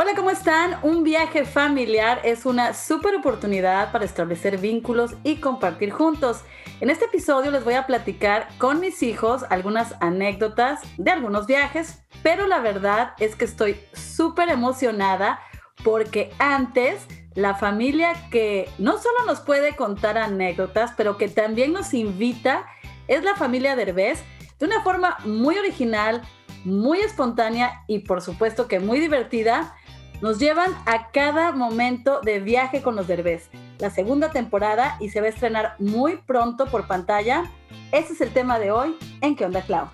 [0.00, 0.78] Hola, ¿cómo están?
[0.84, 6.44] Un viaje familiar es una súper oportunidad para establecer vínculos y compartir juntos.
[6.80, 11.98] En este episodio les voy a platicar con mis hijos algunas anécdotas de algunos viajes,
[12.22, 15.40] pero la verdad es que estoy súper emocionada
[15.82, 17.04] porque antes
[17.34, 22.66] la familia que no solo nos puede contar anécdotas, pero que también nos invita
[23.08, 24.22] es la familia Derbez
[24.60, 26.22] de una forma muy original,
[26.64, 29.74] muy espontánea y por supuesto que muy divertida
[30.20, 35.20] nos llevan a cada momento de viaje con los Derbez, la segunda temporada y se
[35.20, 37.44] va a estrenar muy pronto por pantalla.
[37.92, 39.88] Ese es el tema de hoy en ¿Qué onda Clau?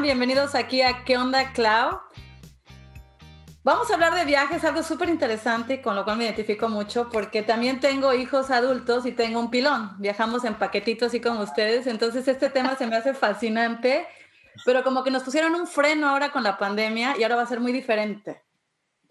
[0.00, 2.00] Bienvenidos aquí a ¿Qué onda Clau?
[3.64, 7.42] Vamos a hablar de viajes, algo súper interesante con lo cual me identifico mucho porque
[7.42, 9.92] también tengo hijos adultos y tengo un pilón.
[9.98, 14.06] Viajamos en paquetitos así como ustedes, entonces este tema se me hace fascinante
[14.64, 17.46] pero como que nos pusieron un freno ahora con la pandemia y ahora va a
[17.46, 18.42] ser muy diferente.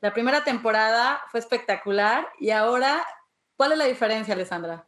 [0.02, 3.06] La primera temporada fue espectacular y ahora,
[3.56, 4.88] ¿cuál es la diferencia, Alessandra?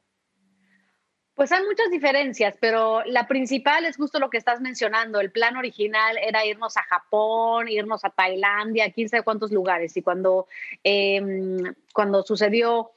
[1.35, 5.19] Pues hay muchas diferencias, pero la principal es justo lo que estás mencionando.
[5.19, 9.97] El plan original era irnos a Japón, irnos a Tailandia, quién sabe cuántos lugares.
[9.97, 10.47] Y cuando,
[10.83, 12.91] em, cuando sucedió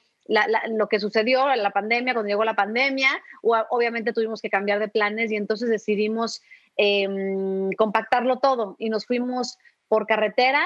[0.69, 3.11] lo que sucedió, la pandemia, cuando llegó la pandemia,
[3.43, 6.43] obviamente tuvimos que cambiar de planes y entonces decidimos
[6.81, 10.65] Em, compactarlo todo y nos fuimos por carretera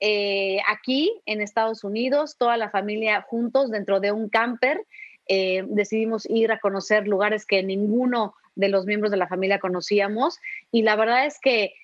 [0.00, 4.86] eh, aquí en Estados Unidos, toda la familia juntos dentro de un camper.
[5.28, 10.38] Eh, decidimos ir a conocer lugares que ninguno de los miembros de la familia conocíamos
[10.72, 11.74] y la verdad es que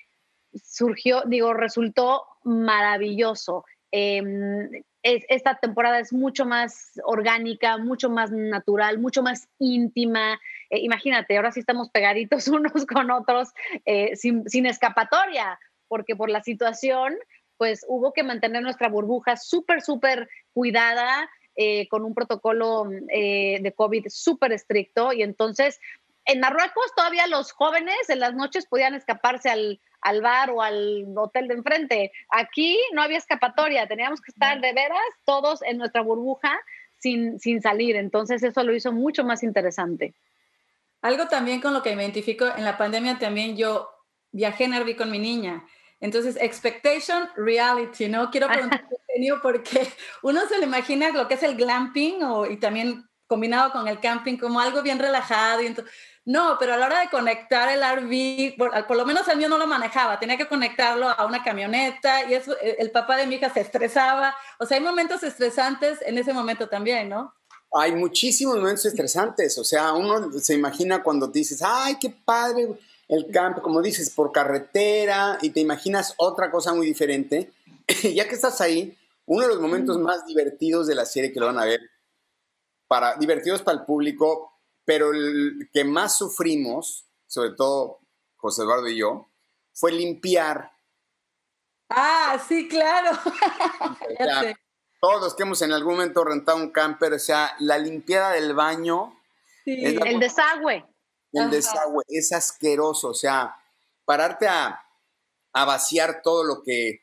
[0.55, 3.67] surgió, digo, resultó maravilloso.
[3.93, 4.71] Em,
[5.03, 10.41] esta temporada es mucho más orgánica, mucho más natural, mucho más íntima.
[10.71, 13.51] Eh, imagínate, ahora sí estamos pegaditos unos con otros
[13.85, 15.59] eh, sin, escapatoria,
[15.89, 17.17] porque por la situación,
[17.57, 24.07] pues hubo que mantener nuestra burbuja súper, súper cuidada, eh, con un protocolo de COVID
[24.09, 25.15] súper estricto.
[25.15, 25.81] Y entonces,
[26.27, 31.07] en Marruecos todavía los jóvenes en las noches podían escaparse al, al bar o al
[31.17, 32.13] hotel de enfrente.
[32.31, 36.61] Aquí no había escapatoria, teníamos que estar de veras todos en nuestra burbuja
[36.99, 37.97] sin, sin salir.
[37.97, 40.15] Entonces eso lo hizo mucho más interesante.
[41.07, 43.89] Algo también con lo que me identifico, en la pandemia también yo
[44.33, 45.65] viajé en Airbnb con mi niña.
[46.01, 48.31] Entonces, expectation, reality, ¿no?
[48.31, 48.85] Quiero preguntar
[49.41, 49.89] porque
[50.23, 54.01] uno se le imagina lo que es el glamping o, y también combinado con el
[54.01, 55.63] camping como algo bien relajado.
[55.63, 59.39] Y entonces, no, pero a la hora de conectar el RV, por, lo menos el
[59.39, 63.17] mío no lo manejaba, tenía que conectarlo a una camioneta y eso, e, el papá
[63.17, 64.37] de mi hija se estresaba.
[64.59, 67.33] O sea, hay momentos estresantes en ese momento también, ¿no?
[67.73, 69.59] Hay muchísimos momentos estresantes.
[69.59, 72.69] O sea, uno se imagina cuando dices, ay, qué padre
[73.09, 77.53] el campo, como dices, por carretera y te imaginas otra cosa muy diferente.
[78.15, 78.97] ya que estás ahí,
[79.27, 81.81] uno de los momentos más divertidos de la serie que lo van a ver,
[82.89, 84.53] para, divertidos para el público,
[84.85, 88.01] pero el que más sufrimos, sobre todo
[88.37, 89.29] José Eduardo y yo,
[89.73, 90.73] fue limpiar.
[91.89, 93.19] Ah, sí, claro.
[95.01, 98.55] todos los que hemos en algún momento rentado un camper, o sea, la limpiada del
[98.55, 99.19] baño.
[99.65, 100.85] el desagüe.
[101.33, 103.57] El desagüe es asqueroso, o sea,
[104.05, 104.81] pararte a,
[105.53, 107.01] a vaciar todo lo que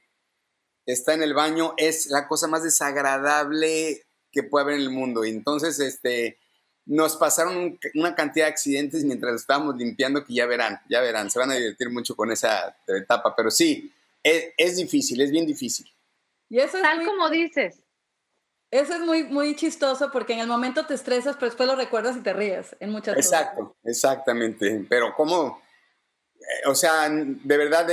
[0.85, 5.23] está en el baño es la cosa más desagradable que puede haber en el mundo.
[5.23, 6.39] Y entonces, este,
[6.85, 11.39] nos pasaron una cantidad de accidentes mientras estábamos limpiando que ya verán, ya verán, se
[11.39, 15.89] van a divertir mucho con esa etapa, pero sí, es, difícil, es bien difícil.
[16.49, 17.82] Y eso es Tal como dices.
[18.73, 22.17] Eso es muy, muy chistoso porque en el momento te estresas, pero después lo recuerdas
[22.17, 24.83] y te ríes en muchas Exacto, exactamente.
[24.89, 25.61] Pero como,
[26.39, 27.87] eh, o sea, de verdad,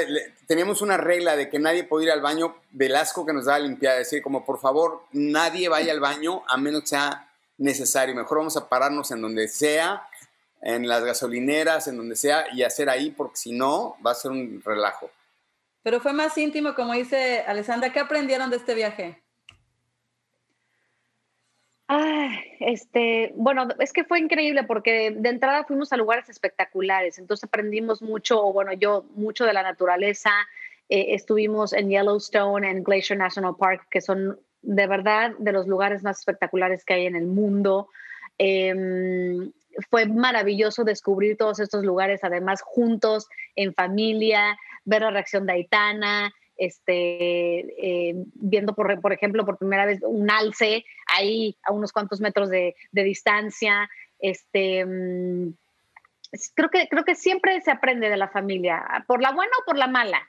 [0.47, 3.59] teníamos una regla de que nadie podía ir al baño del asco que nos daba
[3.59, 8.15] limpiar, decir, como por favor, nadie vaya al baño a menos que sea necesario.
[8.15, 10.09] Mejor vamos a pararnos en donde sea,
[10.63, 14.31] en las gasolineras, en donde sea, y hacer ahí, porque si no, va a ser
[14.31, 15.11] un relajo.
[15.83, 17.93] Pero fue más íntimo, como dice Alessandra.
[17.93, 19.23] ¿Qué aprendieron de este viaje?
[22.61, 28.03] Este, bueno, es que fue increíble porque de entrada fuimos a lugares espectaculares, entonces aprendimos
[28.03, 30.31] mucho, o bueno, yo mucho de la naturaleza.
[30.89, 36.03] Eh, estuvimos en Yellowstone, en Glacier National Park, que son de verdad de los lugares
[36.03, 37.89] más espectaculares que hay en el mundo.
[38.39, 39.53] Em,
[39.89, 46.33] fue maravilloso descubrir todos estos lugares, además juntos, en familia, ver la reacción de Aitana,
[46.61, 52.21] este, eh, viendo, por, por, ejemplo, por primera vez un alce ahí a unos cuantos
[52.21, 53.89] metros de, distancia.
[54.19, 55.55] Este, mm,
[56.55, 59.79] creo, que, creo que siempre se aprende de la familia, por la buena o por
[59.79, 60.21] la mala,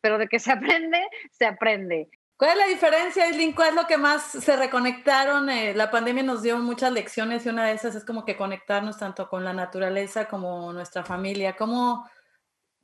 [0.00, 0.50] pero de que se
[0.82, 2.10] aprende, se aprende.
[2.36, 3.52] ¿Cuál es la diferencia, Islin?
[3.52, 5.48] ¿Cuál es lo que más se reconectaron?
[5.48, 8.98] Eh, la pandemia nos dio muchas lecciones y una de esas es como que conectarnos
[8.98, 11.56] tanto con la naturaleza como nuestra familia.
[11.56, 12.08] ¿Cómo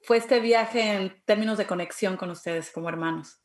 [0.05, 3.41] fue este viaje en términos de conexión con ustedes como hermanos?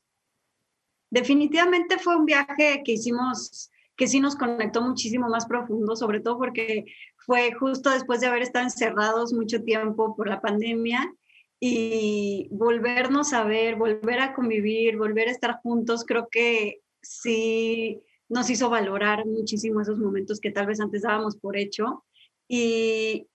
[1.09, 6.37] Definitivamente fue un viaje que hicimos que sí nos conectó muchísimo más profundo, sobre todo
[6.37, 6.85] porque
[7.17, 11.13] fue justo después de haber estado encerrados mucho tiempo por la pandemia
[11.59, 18.49] y volvernos a ver, volver a convivir, volver a estar juntos, creo que sí nos
[18.49, 22.05] hizo valorar muchísimo esos momentos que tal vez antes dábamos por hecho.
[22.47, 23.27] Y,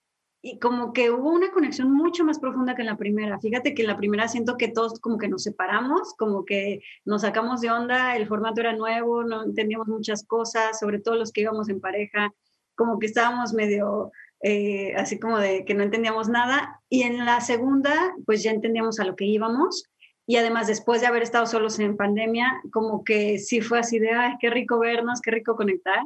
[0.46, 3.40] y como que hubo una conexión mucho más profunda que en la primera.
[3.40, 7.22] Fíjate que en la primera siento que todos como que nos separamos, como que nos
[7.22, 11.40] sacamos de onda, el formato era nuevo, no entendíamos muchas cosas, sobre todo los que
[11.40, 12.34] íbamos en pareja,
[12.74, 14.12] como que estábamos medio
[14.42, 16.78] eh, así como de que no entendíamos nada.
[16.90, 19.84] Y en la segunda, pues ya entendíamos a lo que íbamos.
[20.26, 24.10] Y además, después de haber estado solos en pandemia, como que sí fue así de,
[24.10, 26.04] ay, qué rico vernos, qué rico conectar.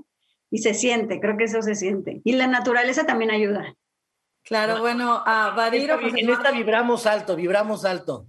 [0.49, 2.20] Y se siente, creo que eso se siente.
[2.23, 3.75] Y la naturaleza también ayuda.
[4.49, 6.00] Claro, bueno, a Badiro.
[6.00, 8.27] Pues, en esta vibramos alto, vibramos alto.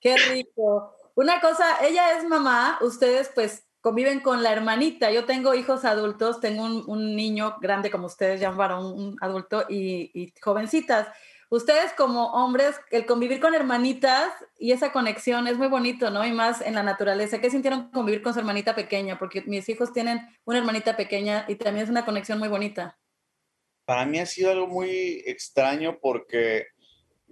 [0.00, 0.94] Qué rico.
[1.14, 5.10] Una cosa, ella es mamá, ustedes pues conviven con la hermanita.
[5.10, 10.34] Yo tengo hijos adultos, tengo un, niño grande como ustedes, ya un un adulto y,
[10.42, 11.08] jovencitas.
[11.48, 16.24] Ustedes como hombres, el convivir con hermanitas y esa conexión es muy bonito, ¿no?
[16.24, 17.40] Y más en la naturaleza.
[17.40, 19.18] ¿Qué sintieron convivir con su hermanita pequeña?
[19.18, 22.98] Porque mis hijos tienen una hermanita pequeña y también es una conexión muy bonita.
[23.84, 26.66] Para mí ha sido algo muy extraño porque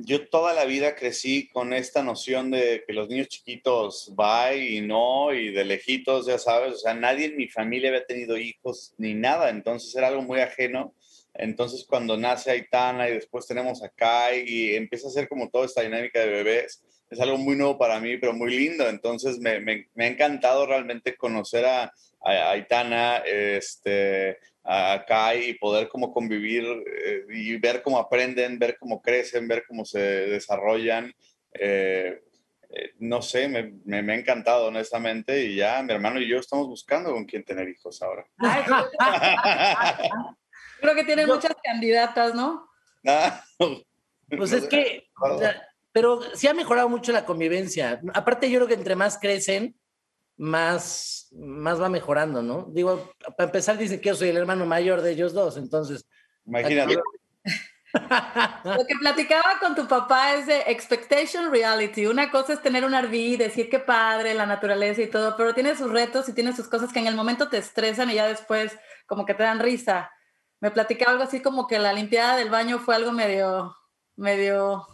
[0.03, 4.81] yo toda la vida crecí con esta noción de que los niños chiquitos va y
[4.81, 8.95] no, y de lejitos, ya sabes, o sea, nadie en mi familia había tenido hijos
[8.99, 10.95] ni nada, entonces era algo muy ajeno.
[11.35, 15.67] Entonces cuando nace Aitana y después tenemos a Kai y empieza a ser como toda
[15.67, 18.89] esta dinámica de bebés, es algo muy nuevo para mí, pero muy lindo.
[18.89, 26.13] Entonces me, me, ha encantado realmente conocer a, a Aitana, este, acá y poder como
[26.13, 31.13] convivir eh, y ver cómo aprenden, ver cómo crecen, ver cómo se desarrollan.
[31.55, 32.23] Eh,
[32.73, 36.69] eh, no sé, me, me, ha encantado honestamente y ya mi hermano y yo estamos
[36.69, 38.25] buscando con quién tener hijos ahora.
[40.81, 42.69] Creo que tienen muchas candidatas, ¿no?
[43.07, 43.43] Ah,
[44.29, 45.09] pues es que,
[45.93, 48.01] pero sí ha mejorado mucho la convivencia.
[48.15, 49.80] Aparte yo creo que entre más crecen,
[50.41, 52.67] más, más va mejorando, ¿no?
[52.71, 56.07] Digo, para empezar dicen que yo soy el hermano mayor de ellos dos, entonces...
[56.47, 56.95] Imagínate.
[58.65, 62.07] Lo que platicaba con tu papá es de expectation reality.
[62.07, 65.77] Una cosa es tener un RV, decir que padre, la naturaleza y todo, pero tiene
[65.77, 68.79] sus retos y tiene sus cosas que en el momento te estresan y ya después
[69.07, 70.11] como que te dan risa.
[70.61, 73.77] Me platicaba algo así como que la limpiada del baño fue algo medio,
[74.17, 74.87] medio...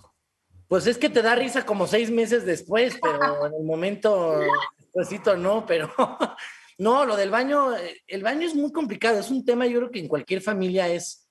[0.68, 4.40] Pues es que te da risa como seis meses después, pero en el momento
[5.36, 5.92] no, pero
[6.78, 7.74] no, lo del baño,
[8.06, 11.28] el baño es muy complicado, es un tema yo creo que en cualquier familia es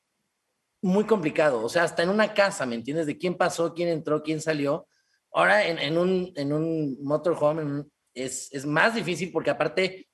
[0.82, 3.08] muy complicado, o sea, hasta en una casa, ¿me entiendes?
[3.08, 4.88] De quién pasó, quién entró, quién salió.
[5.32, 10.08] Ahora en, un, en un motorhome es, es más difícil porque aparte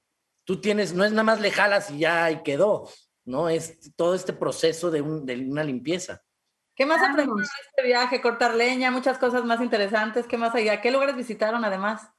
[0.46, 2.90] tú tienes, no es nada más le jalas y ya y quedó,
[3.26, 3.50] ¿no?
[3.50, 6.24] Es todo este proceso de, de una limpieza.
[6.82, 8.22] ¿Qué más aprendieron en este viaje?
[8.22, 10.26] Cortar leña, muchas cosas más interesantes.
[10.26, 10.82] ¿Qué más allá?
[10.82, 12.10] ¿Qué lugares visitaron además?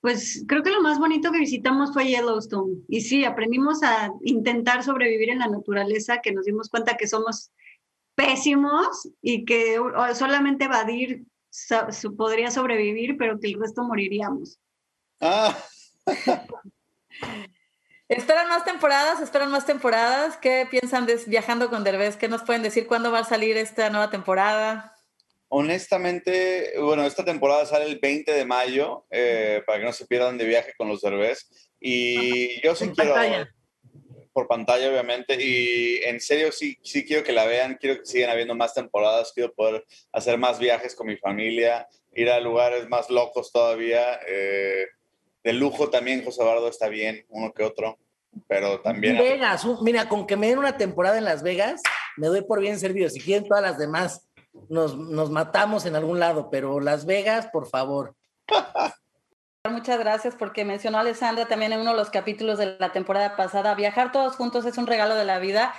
[0.00, 2.84] Pues creo que lo más bonito que visitamos fue Yellowstone.
[2.86, 7.50] Y sí, aprendimos a intentar sobrevivir en la naturaleza, que nos dimos cuenta que somos
[8.14, 9.80] pésimos y que
[10.14, 11.26] solamente evadir
[12.16, 14.60] podría sobrevivir, pero que el resto moriríamos.
[15.20, 15.52] Ah.
[18.48, 19.20] ¿Esperan más temporadas?
[19.20, 20.36] ¿Esperan más temporadas?
[20.38, 22.16] ¿Qué piensan de Viajando con Derbez?
[22.16, 22.86] ¿Qué nos pueden decir?
[22.86, 24.96] ¿Cuándo va a salir esta nueva temporada?
[25.48, 30.38] Honestamente, bueno, esta temporada sale el 20 de mayo, eh, para que no se pierdan
[30.38, 31.46] de viaje con los Derbez.
[31.78, 33.14] Y yo sí por quiero...
[33.14, 33.54] Pantalla.
[34.32, 35.36] Por pantalla, obviamente.
[35.38, 37.76] Y en serio, sí, sí quiero que la vean.
[37.78, 39.32] Quiero que sigan habiendo más temporadas.
[39.34, 44.18] Quiero poder hacer más viajes con mi familia, ir a lugares más locos todavía.
[44.26, 44.86] Eh,
[45.44, 47.98] de lujo también, José Eduardo está bien, uno que otro.
[48.46, 49.18] Pero también...
[49.18, 51.82] Vegas, mira, con que me den una temporada en Las Vegas,
[52.16, 53.08] me doy por bien servido.
[53.10, 54.28] Si quieren todas las demás
[54.68, 58.14] nos, matamos en algún lado, pero Las Vegas, por favor.
[59.70, 63.74] Muchas gracias porque mencionó Alessandra también en uno de los capítulos de la temporada pasada,
[63.74, 65.74] viajar todos juntos es un regalo de la vida.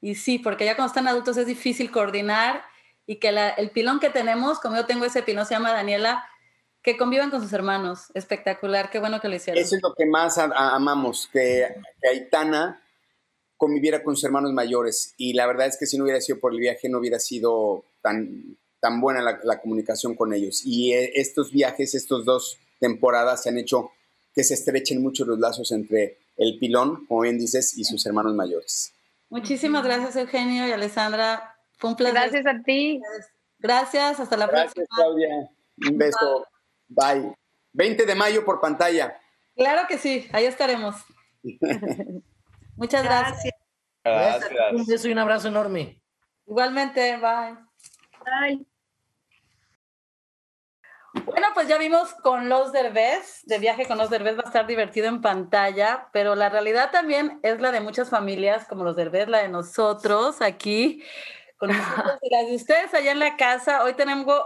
[0.00, 2.62] Y sí, porque ya cuando están adultos es difícil coordinar
[3.06, 6.24] y que el pilón que tenemos, como yo tengo ese pilón, se llama Daniela,
[6.82, 8.10] que convivan con sus hermanos.
[8.14, 9.62] Espectacular, qué bueno que lo hicieron.
[9.62, 11.66] Eso es lo que más amamos, que,
[12.00, 12.80] que Aitana
[13.56, 15.14] conviviera con sus hermanos mayores.
[15.18, 17.84] Y la verdad es que si no hubiera sido por el viaje, no hubiera sido
[18.00, 20.62] tan, tan buena la, comunicación con ellos.
[20.64, 23.90] Y eh, estos viajes, estos dos temporadas se han hecho
[24.34, 28.34] que se estrechen mucho los lazos entre el pilón, como bien dices, y sus hermanos
[28.34, 28.94] mayores.
[29.28, 31.56] Muchísimas gracias, Eugenio y Alessandra.
[31.76, 32.14] Fue un placer.
[32.14, 33.00] Gracias a ti.
[33.58, 34.72] Gracias, hasta la próxima.
[34.74, 35.50] Gracias, Claudia.
[35.90, 36.38] Un beso.
[36.38, 36.49] Bye.
[37.72, 39.18] 20 de mayo por pantalla.
[39.56, 40.96] Claro que sí, ahí estaremos.
[42.76, 43.54] Muchas gracias.
[44.04, 44.50] gracias.
[44.72, 46.00] Un beso y un abrazo enorme.
[46.46, 47.56] Igualmente, bye.
[48.24, 48.66] Bye.
[51.12, 54.66] Bueno, pues ya vimos con los Derbez, de viaje con los Derbez va a estar
[54.66, 59.28] divertido en pantalla, pero la realidad también es la de muchas familias, como los Derbez,
[59.28, 61.02] la de nosotros aquí,
[61.56, 63.82] con nosotros y las de ustedes allá en la casa.
[63.82, 64.40] Hoy tenemos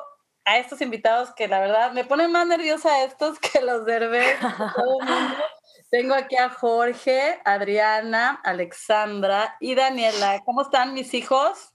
[0.44, 4.38] a estos invitados que la verdad me ponen más nerviosa estos que los Derbez.
[5.90, 10.42] Tengo aquí a Jorge, Adriana, Alexandra y Daniela.
[10.44, 11.72] ¿Cómo están mis hijos?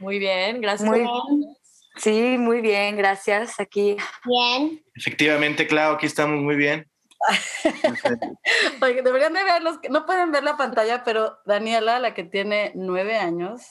[0.00, 0.88] Muy bien, gracias.
[0.88, 1.56] Muy bien.
[1.96, 3.60] Sí, muy bien, gracias.
[3.60, 3.96] Aquí.
[4.24, 4.84] Bien.
[4.96, 6.90] Efectivamente, claro, aquí estamos muy bien.
[8.82, 13.16] Oye, deberían de verlos, no pueden ver la pantalla, pero Daniela, la que tiene nueve
[13.16, 13.62] años,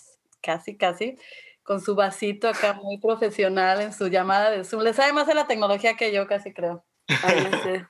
[0.42, 1.18] casi, casi,
[1.64, 4.84] con su vasito acá muy profesional en su llamada de Zoom.
[4.84, 6.86] Le sabe más de la tecnología que yo, casi creo.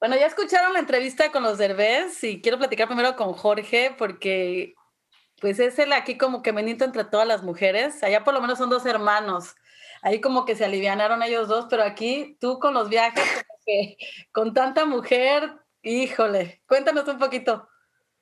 [0.00, 4.74] bueno, ya escucharon la entrevista con los Derbez y quiero platicar primero con Jorge porque
[5.40, 8.02] pues es el aquí como que benito entre todas las mujeres.
[8.02, 9.54] Allá por lo menos son dos hermanos.
[10.02, 13.24] Ahí como que se alivianaron ellos dos, pero aquí tú con los viajes,
[14.32, 17.68] con tanta mujer, híjole, cuéntanos un poquito.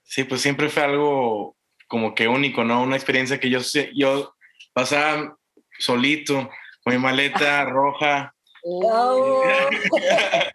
[0.02, 1.56] Sí, pues siempre fue algo
[1.90, 2.82] como que único, ¿no?
[2.82, 3.58] Una experiencia que yo,
[3.94, 4.36] yo
[4.72, 5.36] pasaba
[5.76, 6.48] solito,
[6.84, 8.32] con mi maleta roja,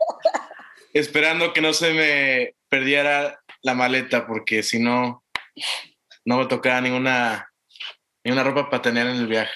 [0.93, 5.25] esperando que no se me perdiera la maleta, porque si no,
[6.23, 7.51] no me tocaba ninguna,
[8.23, 9.53] ninguna ropa para tener en el viaje.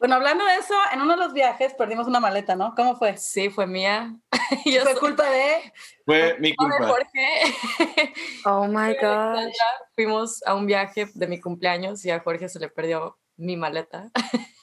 [0.00, 2.74] Bueno, hablando de eso, en uno de los viajes perdimos una maleta, ¿no?
[2.74, 3.16] ¿Cómo fue?
[3.16, 4.16] Sí, fue mía.
[4.82, 5.72] ¿Fue culpa de?
[6.04, 6.86] Fue mi culpa.
[6.86, 8.14] Jorge.
[8.44, 9.50] Oh my God.
[9.94, 14.10] Fuimos a un viaje de mi cumpleaños y a Jorge se le perdió mi maleta.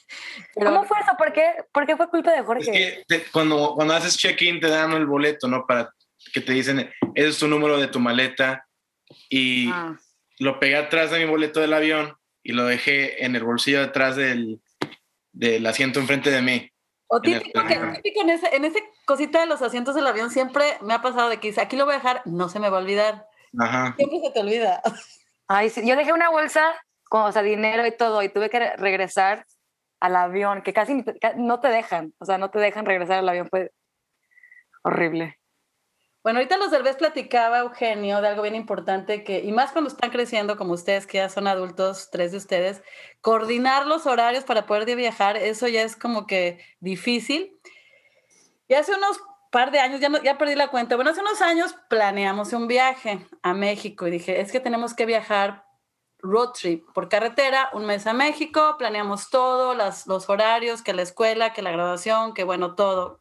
[0.54, 1.12] ¿Cómo fue eso?
[1.16, 2.98] ¿Por qué, ¿Por qué fue culpa de Jorge?
[3.00, 5.66] Es que cuando, cuando haces check-in te dan el boleto, ¿no?
[5.66, 5.94] Para
[6.32, 8.66] que te dicen, ese es tu número de tu maleta.
[9.30, 9.96] Y ah
[10.38, 14.16] lo pegué atrás de mi boleto del avión y lo dejé en el bolsillo detrás
[14.16, 14.60] del,
[15.38, 16.68] del asiento enfrente de mí.
[17.06, 20.64] O típico, que, típico en, ese, en ese cosita de los asientos del avión siempre
[20.82, 22.78] me ha pasado de que dice, aquí lo voy a dejar, no se me va
[22.78, 23.26] a olvidar.
[23.58, 23.94] Ajá.
[23.96, 24.82] Siempre se te olvida.
[25.48, 28.76] Ay, sí, yo dejé una bolsa con o sea, dinero y todo y tuve que
[28.76, 29.46] regresar
[30.00, 31.04] al avión, que casi
[31.36, 33.72] no te dejan, o sea, no te dejan regresar al avión, fue
[34.82, 35.37] horrible.
[36.28, 40.10] Bueno, ahorita los vez platicaba Eugenio de algo bien importante que, y más cuando están
[40.10, 42.82] creciendo como ustedes, que ya son adultos, tres de ustedes,
[43.22, 47.58] coordinar los horarios para poder viajar, eso ya es como que difícil.
[48.68, 49.18] Y hace unos
[49.50, 53.26] par de años, ya, ya perdí la cuenta, bueno, hace unos años planeamos un viaje
[53.42, 55.64] a México y dije, es que tenemos que viajar
[56.18, 61.54] road trip por carretera, un mes a México, planeamos todo, los horarios, que la escuela,
[61.54, 63.20] que la graduación, que bueno, todo.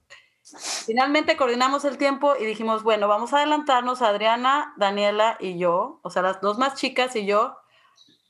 [0.85, 6.09] Finalmente coordinamos el tiempo y dijimos, bueno, vamos a adelantarnos Adriana, Daniela y yo, o
[6.09, 7.57] sea, las dos más chicas y yo,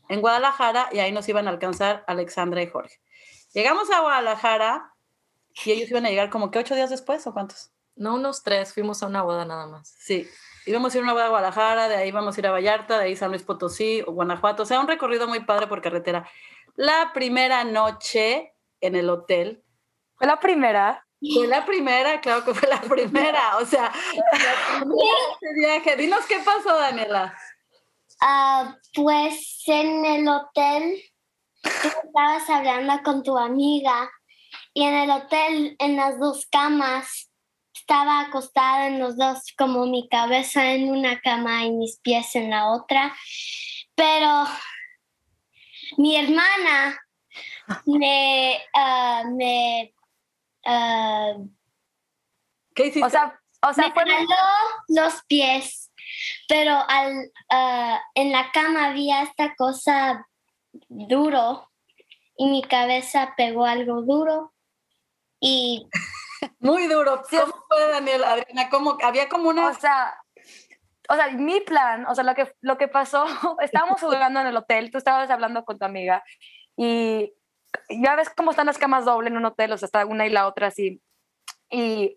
[0.09, 2.99] en Guadalajara y ahí nos iban a alcanzar Alexandra y Jorge.
[3.53, 4.93] Llegamos a Guadalajara
[5.65, 7.71] y ellos iban a llegar como que ocho días después o cuántos?
[7.95, 9.95] No, unos tres, fuimos a una boda nada más.
[9.99, 10.27] Sí,
[10.65, 12.99] íbamos a ir a una boda a Guadalajara, de ahí vamos a ir a Vallarta,
[12.99, 16.29] de ahí San Luis Potosí o Guanajuato, o sea, un recorrido muy padre por carretera.
[16.75, 19.63] La primera noche en el hotel.
[20.15, 21.06] ¿Fue la primera?
[21.19, 23.57] Fue la primera, claro que fue la primera.
[23.57, 23.91] O sea,
[25.59, 25.95] viaje.
[25.95, 27.35] Dinos qué pasó, Daniela.
[28.21, 31.01] Uh, pues en el hotel
[31.61, 34.09] tú estabas hablando con tu amiga
[34.73, 37.29] y en el hotel, en las dos camas,
[37.73, 42.49] estaba acostada en los dos, como mi cabeza en una cama y mis pies en
[42.49, 43.15] la otra.
[43.95, 44.45] Pero
[45.97, 46.99] mi hermana
[47.85, 49.93] me, uh, me
[50.67, 51.49] Uh,
[52.75, 53.07] ¿Qué hiciste?
[53.07, 54.27] O sea, o sea me
[54.89, 55.91] los pies,
[56.47, 60.27] pero al, uh, en la cama había esta cosa
[60.89, 61.69] duro
[62.35, 64.53] y mi cabeza pegó algo duro
[65.39, 65.87] y...
[66.59, 67.23] Muy duro.
[67.29, 68.69] ¿Cómo fue, Daniel, Adriana?
[68.69, 69.69] ¿Cómo, había como una...
[69.69, 70.15] O sea,
[71.09, 73.25] o sea, mi plan, o sea, lo que, lo que pasó,
[73.61, 76.23] estábamos jugando en el hotel, tú estabas hablando con tu amiga
[76.75, 77.33] y
[77.89, 80.29] ya ves cómo están las camas doble en un hotel, o sea, está una y
[80.29, 81.01] la otra así.
[81.69, 82.15] Y,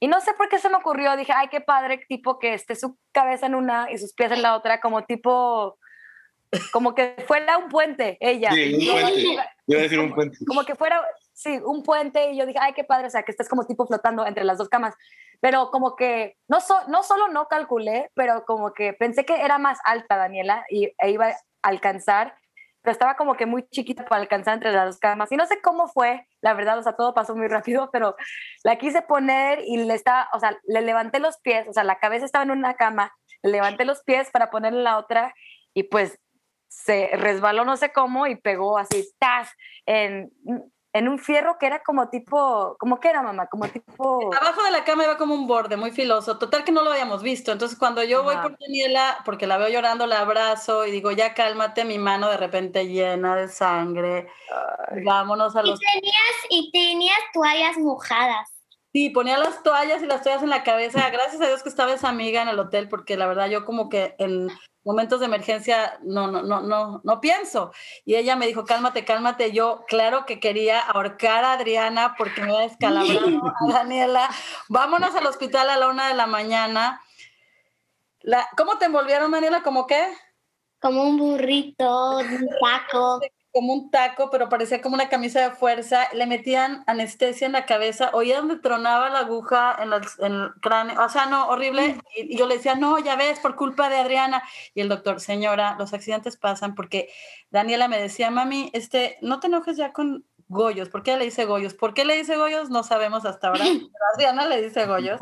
[0.00, 2.74] y no sé por qué se me ocurrió, dije, ay, qué padre, tipo que esté
[2.74, 5.78] su cabeza en una y sus pies en la otra, como tipo,
[6.72, 8.50] como que fuera un puente, ella.
[8.52, 9.20] Sí, un puente.
[9.66, 10.38] Iba a decir un puente.
[10.46, 13.30] Como que fuera, sí, un puente y yo dije, ay, qué padre, o sea, que
[13.30, 14.94] estés como tipo flotando entre las dos camas.
[15.40, 19.78] Pero como que no, no solo no calculé, pero como que pensé que era más
[19.84, 22.34] alta Daniela y e iba a alcanzar,
[22.82, 25.30] pero estaba como que muy chiquita para alcanzar entre las dos camas.
[25.32, 28.16] Y no sé cómo fue, la verdad, o sea, todo pasó muy rápido, pero
[28.64, 31.98] la quise poner y le estaba, o sea, le levanté los pies, o sea, la
[31.98, 35.34] cabeza estaba en una cama, le levanté los pies para ponerle la otra
[35.74, 36.18] y pues
[36.68, 39.50] se resbaló no sé cómo y pegó así, ¡tas!
[39.86, 40.30] En,
[40.92, 43.46] en un fierro que era como tipo, ¿cómo que era, mamá?
[43.46, 44.34] Como tipo...
[44.34, 47.22] Abajo de la cama iba como un borde muy filoso, total que no lo habíamos
[47.22, 47.52] visto.
[47.52, 51.34] Entonces cuando yo voy por Daniela, porque la veo llorando, la abrazo y digo, ya
[51.34, 54.28] cálmate, mi mano de repente llena de sangre,
[55.04, 55.80] vámonos a los...
[55.80, 58.48] Y tenías, y tenías toallas mojadas.
[58.92, 61.08] Sí, ponía las toallas y las toallas en la cabeza.
[61.10, 63.88] Gracias a Dios que estaba esa amiga en el hotel, porque la verdad yo como
[63.88, 64.48] que en
[64.84, 67.72] momentos de emergencia no, no, no, no, no pienso.
[68.04, 69.52] Y ella me dijo, cálmate, cálmate.
[69.52, 74.30] Yo, claro que quería ahorcar a Adriana porque me había descalabrado a Daniela.
[74.68, 77.00] Vámonos al hospital a la una de la mañana.
[78.20, 79.62] La, ¿Cómo te envolvieron, Daniela?
[79.62, 80.06] ¿Cómo qué?
[80.80, 83.20] Como un burrito, un taco
[83.52, 86.08] como un taco, pero parecía como una camisa de fuerza.
[86.12, 91.08] Le metían anestesia en la cabeza, oía donde tronaba la aguja en, el cráneo, o
[91.08, 91.98] sea, no, horrible.
[92.16, 94.42] Y, yo le decía, no, ya ves, por culpa de Adriana.
[94.74, 97.10] Y el doctor, señora, los accidentes pasan porque
[97.50, 100.88] Daniela me decía, mami, este, no te enojes ya con Goyos.
[100.88, 101.74] ¿Por qué le dice Goyos?
[101.74, 102.70] ¿Por qué le dice Goyos?
[102.70, 103.64] No sabemos hasta ahora.
[104.14, 105.20] Adriana le dice Goyos.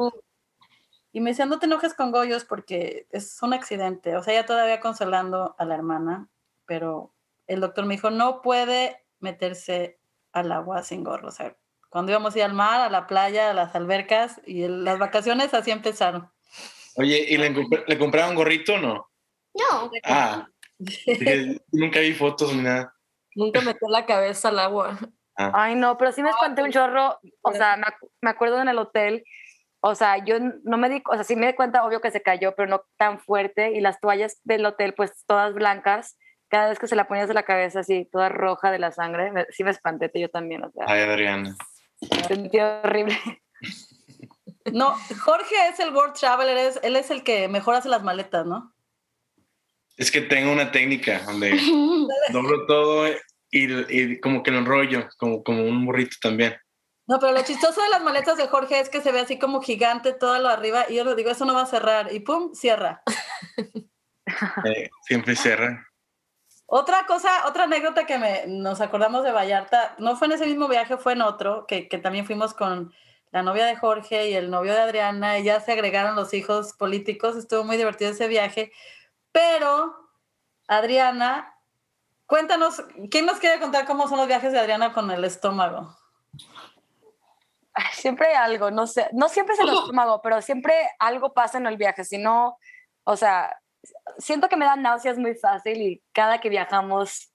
[1.13, 4.17] Y me decía, no te enojes con Goyos porque es un accidente.
[4.17, 6.29] O sea, ella todavía consolando a la hermana,
[6.67, 7.15] pero
[7.49, 9.99] el doctor me dijo, no puede meterse
[10.33, 11.29] al agua sin gorro.
[11.29, 11.57] O sea,
[11.89, 15.53] cuando íbamos a ir al mar, a la playa, a las albercas y las vacaciones
[15.55, 16.31] así empezaron.
[16.97, 17.55] Oye, ¿y le,
[17.87, 19.11] le compraron gorrito o no?
[19.55, 19.91] No.
[20.05, 20.47] Ah,
[21.73, 22.95] nunca vi fotos ni nada.
[23.35, 24.99] Nunca metió la cabeza al agua.
[25.37, 25.53] Ah.
[25.55, 27.19] Ay, no, pero sí me espanté un chorro.
[27.43, 27.87] O sea, me,
[28.21, 29.25] me, acuerdo en el hotel.
[29.81, 32.23] O sea, yo no me di, o sea, sí me di cuenta, obvio que se
[32.23, 33.71] cayó, pero no tan fuerte.
[33.73, 37.35] Y las toallas del hotel, pues todas blancas cada vez que se la ponías de
[37.35, 40.65] la cabeza así, toda roja de la sangre, sí me espanté yo también.
[40.65, 41.57] O sea, Ay, Adriana.
[42.01, 43.17] Me sentí horrible.
[44.73, 48.75] No, Jorge es el World Traveler, él es el que mejor hace las maletas, ¿no?
[49.97, 51.51] Es que tengo una técnica donde
[52.33, 53.07] doblo todo
[53.51, 56.55] y, como que lo enrollo, como, como un burrito también.
[57.07, 59.63] No, pero lo chistoso de las maletas de Jorge es que se ve así como
[59.63, 62.53] gigante todo lo arriba y yo le digo, eso no va a cerrar y pum,
[62.55, 63.03] cierra.
[64.67, 65.88] Eh, siempre cierra.
[66.71, 70.69] Otra cosa, otra anécdota que me, nos acordamos de Vallarta, no fue en ese mismo
[70.69, 72.93] viaje, fue en otro, que, que, también fuimos con
[73.31, 76.75] la novia de Jorge y el novio de Adriana, y ya se agregaron los hijos
[76.75, 78.71] políticos, estuvo muy divertido ese viaje,
[79.33, 79.97] pero
[80.67, 81.57] Adriana,
[82.27, 85.97] cuéntanos, ¿quién nos quiere contar cómo son los viajes de Adriana con el estómago?
[87.95, 91.67] Siempre hay algo, no sé, no siempre es el estómago, pero siempre algo pasa en
[91.67, 92.59] el viaje, si no,
[93.05, 93.59] o sea,
[94.19, 97.33] siento que me dan náuseas muy fácil y cada que viajamos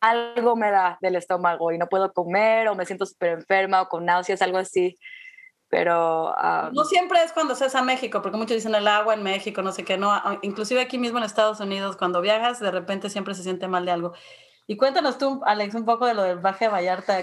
[0.00, 3.88] algo me da del estómago y no puedo comer o me siento súper enferma o
[3.88, 4.96] con náuseas, algo así.
[5.68, 6.34] Pero...
[6.72, 9.72] no siempre es cuando seas a México, porque muchos dicen el agua en México, no
[9.72, 10.12] sé qué, no.
[10.42, 13.90] Inclusive aquí mismo en Estados Unidos, cuando viajas, de repente siempre se siente mal de
[13.90, 14.12] algo.
[14.66, 17.22] Y cuéntanos tú, Alex, un poco de lo del viaje a Vallarta.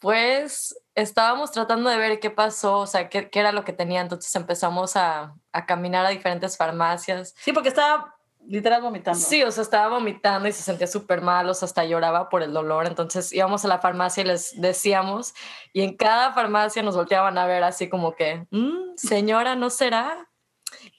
[0.00, 4.00] Pues estábamos tratando de ver qué pasó, o sea, qué, qué era lo que tenía.
[4.00, 7.34] Entonces empezamos a, a, caminar a diferentes farmacias.
[7.38, 8.14] Sí, porque estaba
[8.46, 9.18] literal vomitando.
[9.18, 12.42] Sí, o sea, estaba vomitando y se sentía súper mal, o sea, hasta lloraba por
[12.42, 12.86] el dolor.
[12.86, 15.34] Entonces íbamos a la farmacia y les decíamos,
[15.72, 20.27] y en cada farmacia nos volteaban a ver así como que, mm, señora, ¿no será?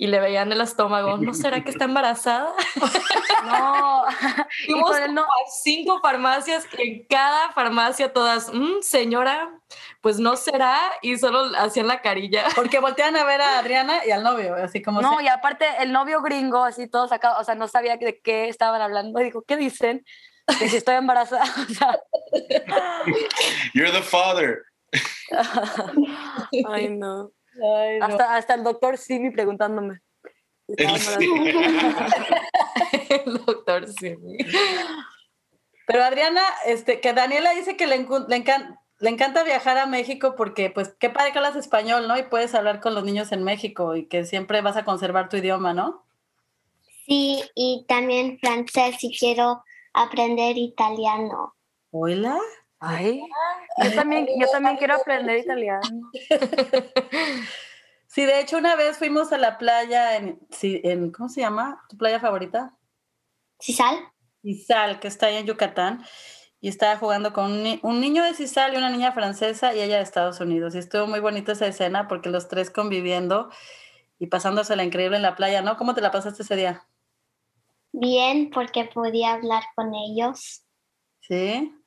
[0.02, 2.54] Y le veían el estómago, ¿no será que está embarazada?
[3.46, 4.04] No,
[4.66, 5.26] fuimos no.
[5.64, 9.50] cinco farmacias en cada farmacia todas, mm, señora,
[10.02, 12.44] pues no será, y solo hacían la carilla.
[12.56, 15.02] Porque voltean a ver a Adriana y al novio, así como...
[15.02, 18.50] No, y aparte el novio gringo, así todo sacado, o sea, no sabía de qué
[18.50, 20.06] estaban hablando, y dijo, ¿qué dicen?
[20.60, 21.46] Que si estoy embarazada.
[23.74, 24.64] You're the father.
[26.68, 27.32] Ay, no
[28.02, 30.02] hasta, hasta el doctor Simi preguntándome.
[30.78, 30.88] el
[33.45, 34.38] doctor Simi.
[35.88, 38.45] Pero Adriana, este, que Daniela dice que le, le,
[39.00, 42.15] le, encanta viajar a México porque, pues, qué padre que hablas español, ¿no?
[42.17, 45.38] Y puedes hablar con los niños en México y que siempre vas a conservar tu
[45.38, 46.06] idioma, ¿no?
[47.08, 51.56] Sí, y también francés si quiero aprender italiano.
[51.89, 52.38] ¿Hola?
[52.80, 53.22] Ay,
[53.84, 56.12] yo también, yo también quiero aprender italiano.
[58.10, 61.86] Sí, de hecho una vez fuimos a la playa en, en ¿cómo se llama?
[61.89, 62.76] ¿Tu playa favorita?
[63.62, 64.00] Cisal.
[64.42, 66.04] Cisal, que está ahí en Yucatán.
[66.60, 67.52] y estaba jugando con
[67.84, 70.74] un, niño de Cisal y una niña francesa y ella de Estados Unidos.
[70.74, 73.52] Y estuvo muy bonita esa escena porque los tres conviviendo
[74.18, 75.78] y pasándosela increíble en la playa, ¿no?
[75.78, 76.88] ¿Cómo te la pasaste ese día?
[77.92, 80.63] Bien, porque podía hablar con ellos.
[81.22, 81.79] Sí.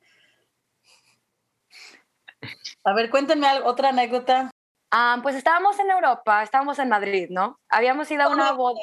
[2.85, 4.51] A ver, cuéntenme otra anécdota.
[4.91, 7.57] Ah, pues estábamos en Europa, estábamos en Madrid, ¿no?
[7.69, 8.79] Habíamos ido a una boda.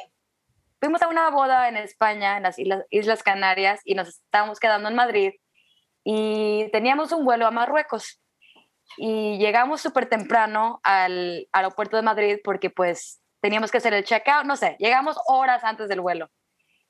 [0.81, 2.57] Fuimos a una boda en España, en las
[2.91, 5.35] Islas, Canarias, y nos estábamos quedando en Madrid.
[6.03, 8.21] Y teníamos un vuelo a Marruecos.
[8.97, 14.45] Y llegamos súper temprano al aeropuerto de Madrid porque pues teníamos que hacer el checkout,
[14.47, 16.29] no sé, llegamos horas antes del vuelo.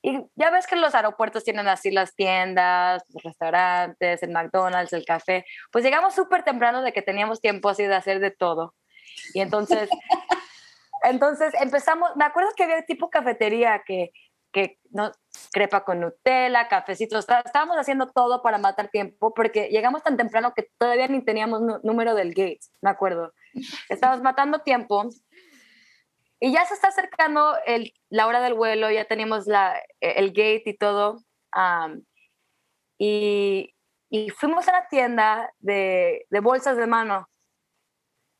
[0.01, 5.05] Y ya ves que los aeropuertos tienen así las tiendas, los restaurantes, el McDonald's, el
[5.05, 5.45] café.
[5.71, 8.73] Pues llegamos súper temprano de que teníamos tiempo así de hacer de todo.
[9.33, 9.89] Y entonces,
[11.03, 14.11] entonces empezamos, me acuerdo que había tipo cafetería que,
[14.51, 15.11] que no,
[15.51, 20.69] crepa con Nutella, cafecitos, estábamos haciendo todo para matar tiempo porque llegamos tan temprano que
[20.77, 23.33] todavía ni teníamos número del gate, me acuerdo.
[23.89, 25.09] Estábamos matando tiempo
[26.43, 30.63] y ya se está acercando el, la hora del vuelo, ya tenemos la, el gate
[30.65, 31.23] y todo.
[32.97, 33.75] y,
[34.09, 37.29] y, fuimos a la tienda de, de, bolsas de mano.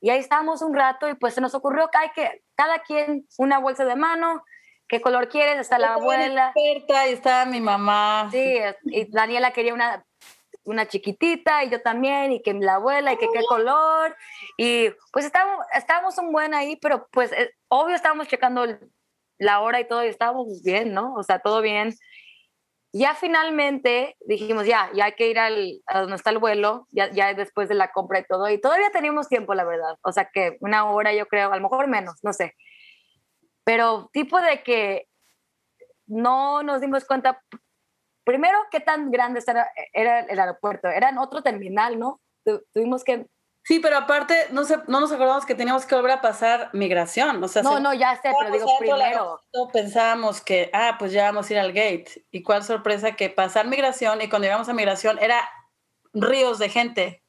[0.02, 3.28] Y ahí estábamos un rato y pues se nos ocurrió que hay que, cada quien
[3.38, 4.44] una bolsa de mano,
[4.88, 6.54] qué color quieres, está la abuela.
[6.56, 8.30] Experta, y estaba mi mamá.
[8.32, 10.04] Sí, y Daniela quería una
[10.64, 14.16] una chiquitita y yo también, y que la abuela, y que qué color.
[14.58, 18.66] Y pues estábamos, estábamos un buen ahí, pero pues eh, obvio estábamos checando
[19.38, 21.16] la hora y todo, y estábamos bien, ¿no?
[21.16, 21.96] O sea, todo bien.
[22.94, 27.10] Ya finalmente dijimos, ya, ya hay que ir al, a donde está el vuelo, ya,
[27.12, 29.98] ya después de la compra y todo, y todavía teníamos tiempo, la verdad.
[30.04, 32.56] O sea, que una hora yo creo, a lo mejor menos, no sé.
[33.64, 35.08] Pero tipo de que
[36.06, 37.42] no nos dimos cuenta
[38.24, 39.44] primero, ¿qué tan grande
[39.94, 40.88] era, el aeropuerto?
[40.88, 42.22] Era en otro terminal, ¿no?
[42.74, 43.28] tuvimos que...
[43.64, 47.44] Sí, pero aparte, no, no nos acordamos que teníamos que volver a pasar migración.
[47.44, 49.40] O sea, no, no, ya sé, pero digo primero.
[49.72, 52.26] Pensábamos que, ah, pues ya vamos a ir al gate.
[52.32, 55.48] Y cuál sorpresa que pasar migración y cuando llegamos a migración era
[56.12, 57.24] ríos de gente.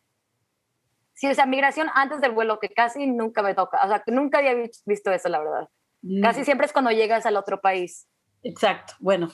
[1.13, 3.85] Sí, o sea, migración antes del vuelo, que casi nunca me toca.
[3.85, 4.55] O sea, que nunca había
[4.87, 5.69] visto eso, la verdad.
[6.01, 6.23] Mm.
[6.23, 8.09] Casi siempre es cuando llegas al otro país.
[8.43, 8.95] Exacto.
[8.99, 9.31] Bueno,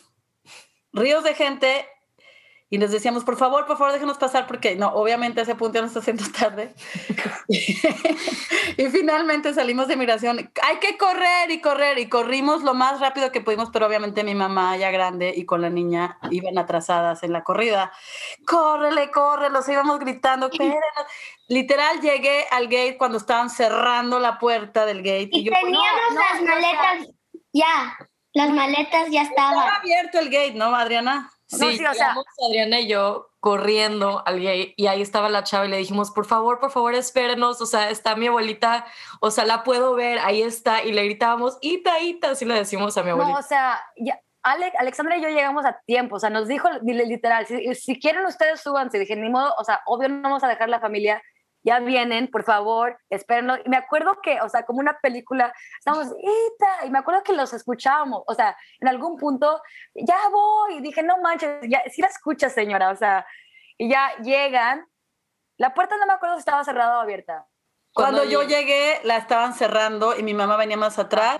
[0.92, 1.86] ríos de gente
[2.70, 5.76] y les decíamos, por favor, por favor, déjenos pasar, porque no, obviamente a ese punto
[5.76, 6.74] ya nos está haciendo tarde.
[8.76, 10.52] y finalmente salimos de migración.
[10.62, 14.34] Hay que correr y correr, y corrimos lo más rápido que pudimos, pero obviamente mi
[14.34, 17.90] mamá, ya grande, y con la niña, iban atrasadas en la corrida.
[18.46, 20.50] Córrele, corre, los íbamos gritando,
[21.48, 25.30] Literal, llegué al gate cuando estaban cerrando la puerta del gate.
[25.32, 27.08] Y, teníamos las maletas
[27.50, 27.96] ya.
[28.34, 29.58] Las maletas ya estaban.
[29.58, 31.30] Estaba abierto el gate, ¿no, Adriana?
[31.46, 32.14] Sí, o sea,
[32.46, 36.26] Adriana y yo corriendo al gate y ahí estaba la chava y le dijimos, por
[36.26, 38.84] favor, por favor, espérenos, o sea, está mi abuelita,
[39.20, 42.98] o sea, la puedo ver, ahí está, y le gritábamos, Ita, Ita, así le decimos
[42.98, 43.32] a mi abuelita.
[43.32, 47.46] No, o sea, ya, Alexandra y yo llegamos a tiempo, o sea, nos dijo literal,
[47.46, 50.68] si, si quieren ustedes súbanse, dije, ni modo, o sea, obvio no vamos a dejar
[50.68, 51.22] la familia
[51.62, 53.56] ya vienen, por favor, espérenlo.
[53.64, 56.08] Y me acuerdo que, o sea, como una película, estamos,
[56.84, 59.60] y me acuerdo que los escuchábamos, o sea, en algún punto,
[59.94, 63.26] ya voy, y dije, no manches, ya, sí la escuchas, señora, o sea,
[63.76, 64.86] y ya llegan,
[65.56, 67.46] la puerta no me acuerdo si estaba cerrada o abierta.
[67.92, 71.36] Cuando, yo llegué, la estaban cerrando y mi mamá venía más atrás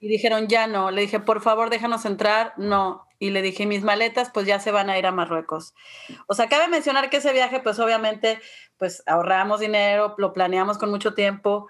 [0.00, 0.90] y dijeron, ya no.
[0.90, 2.52] Le dije, por favor, déjanos entrar.
[2.56, 3.06] No.
[3.18, 5.74] Y le dije, mis maletas, pues ya se van a ir a Marruecos.
[6.26, 8.40] O sea, cabe mencionar que ese viaje, pues obviamente,
[8.76, 11.68] pues ahorramos dinero, lo planeamos con mucho tiempo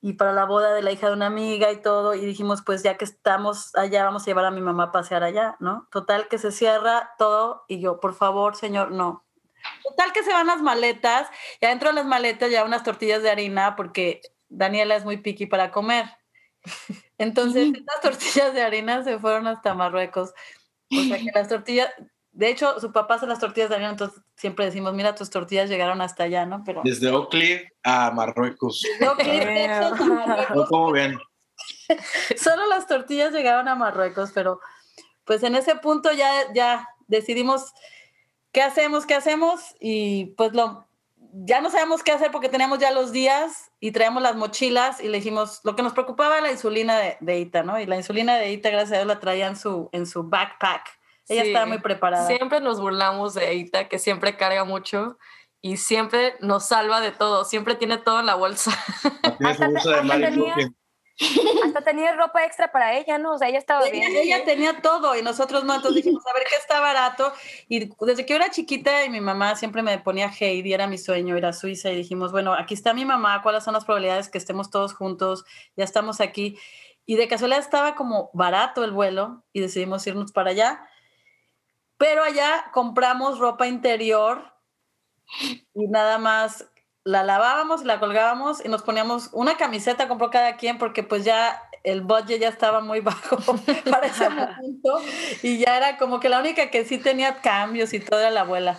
[0.00, 2.14] y para la boda de la hija de una amiga y todo.
[2.14, 5.22] Y dijimos, pues ya que estamos allá, vamos a llevar a mi mamá a pasear
[5.22, 5.88] allá, ¿no?
[5.90, 9.26] Total, que se cierra todo y yo, por favor, señor, no
[9.82, 11.28] Total que se van las maletas
[11.60, 15.46] y adentro de las maletas ya unas tortillas de harina porque Daniela es muy piqui
[15.46, 16.06] para comer.
[17.18, 20.34] Entonces, estas tortillas de harina se fueron hasta Marruecos.
[20.90, 21.88] O sea que las tortillas,
[22.32, 25.68] de hecho, su papá hace las tortillas de harina, entonces siempre decimos, mira, tus tortillas
[25.68, 26.62] llegaron hasta allá, ¿no?
[26.64, 26.82] Pero...
[26.84, 28.82] Desde Oakley a Marruecos.
[30.68, 31.18] ¿Cómo ven?
[32.36, 34.60] Solo las tortillas llegaron a Marruecos, pero
[35.24, 37.72] pues en ese punto ya, ya decidimos
[38.56, 39.04] ¿qué hacemos?
[39.04, 39.74] ¿Qué hacemos?
[39.80, 40.85] Y pues lo,
[41.44, 45.08] ya no sabemos qué hacer porque teníamos ya los días y traíamos las mochilas y
[45.08, 47.78] le dijimos, lo que nos preocupaba era la insulina de, Ita, ¿no?
[47.78, 50.98] Y la insulina de Ita, gracias a Dios, la traía en su, en su backpack.
[51.28, 52.26] Ella estaba muy preparada.
[52.26, 55.18] Siempre nos burlamos de Ita, que siempre carga mucho
[55.60, 57.44] y siempre nos salva de todo.
[57.44, 58.70] Siempre tiene todo en la bolsa.
[59.44, 60.54] Hasta tenía
[62.16, 63.34] ropa extra para ella, ¿no?
[63.34, 64.14] O sea, ella estaba bien.
[64.14, 67.32] Ella tenía todo y nosotros no, entonces dijimos, a ver qué está barato.
[67.68, 70.98] Y desde que yo era chiquita y mi mamá siempre me ponía Heidi, era mi
[70.98, 74.28] sueño ir a Suiza y dijimos, bueno, aquí está mi mamá, ¿cuáles son las probabilidades
[74.28, 75.44] que estemos todos juntos?
[75.76, 76.58] Ya estamos aquí.
[77.06, 80.88] Y de casualidad estaba como barato el vuelo y decidimos irnos para allá.
[81.98, 84.52] Pero allá compramos ropa interior
[85.74, 86.66] y nada más
[87.06, 91.62] la lavábamos, la colgábamos y nos poníamos una camiseta, compró cada quien porque pues ya
[91.84, 93.38] el budget ya estaba muy bajo
[93.88, 94.98] para ese momento
[95.40, 98.40] y ya era como que la única que sí tenía cambios y todo era la
[98.40, 98.76] abuela.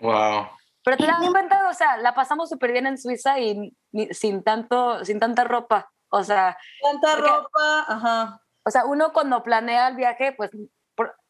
[0.00, 0.48] Wow.
[0.82, 3.72] Pero te la han inventado, o sea, la pasamos súper bien en Suiza y
[4.10, 6.58] sin tanto, sin tanta ropa, o sea.
[6.82, 8.40] Tanta ropa, ajá.
[8.64, 10.50] O sea, uno cuando planea el viaje, pues,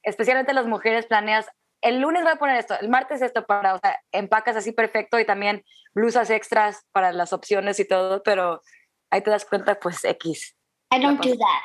[0.02, 1.46] especialmente las mujeres planeas
[1.87, 5.20] el lunes voy a poner esto, el martes esto para, o sea, empacas así perfecto
[5.20, 8.61] y también blusas extras para las opciones y todo, pero
[9.11, 10.57] ahí te das cuenta, pues X.
[10.92, 11.62] I don't do that.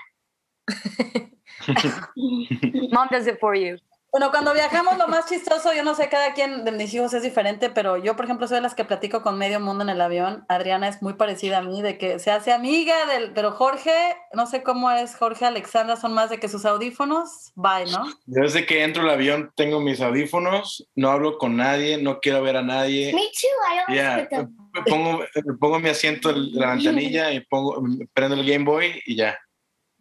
[2.92, 3.78] Mom does it for you.
[4.12, 7.24] Bueno, cuando viajamos, lo más chistoso, yo no sé, cada quien de mis hijos es
[7.24, 10.02] diferente, pero yo, por ejemplo, soy de las que platico con medio mundo en el
[10.02, 10.44] avión.
[10.50, 13.94] Adriana es muy parecida a mí, de que se hace amiga del, pero Jorge,
[14.34, 18.06] no sé cómo es Jorge, Alexandra, son más de que sus audífonos, bye, ¿no?
[18.26, 22.58] Desde que entro al avión tengo mis audífonos, no hablo con nadie, no quiero ver
[22.58, 23.14] a nadie.
[23.14, 24.48] Me too, I.
[24.74, 27.82] Me pongo, me pongo mi asiento en la ventanilla y pongo,
[28.14, 29.38] prendo el Game Boy y ya.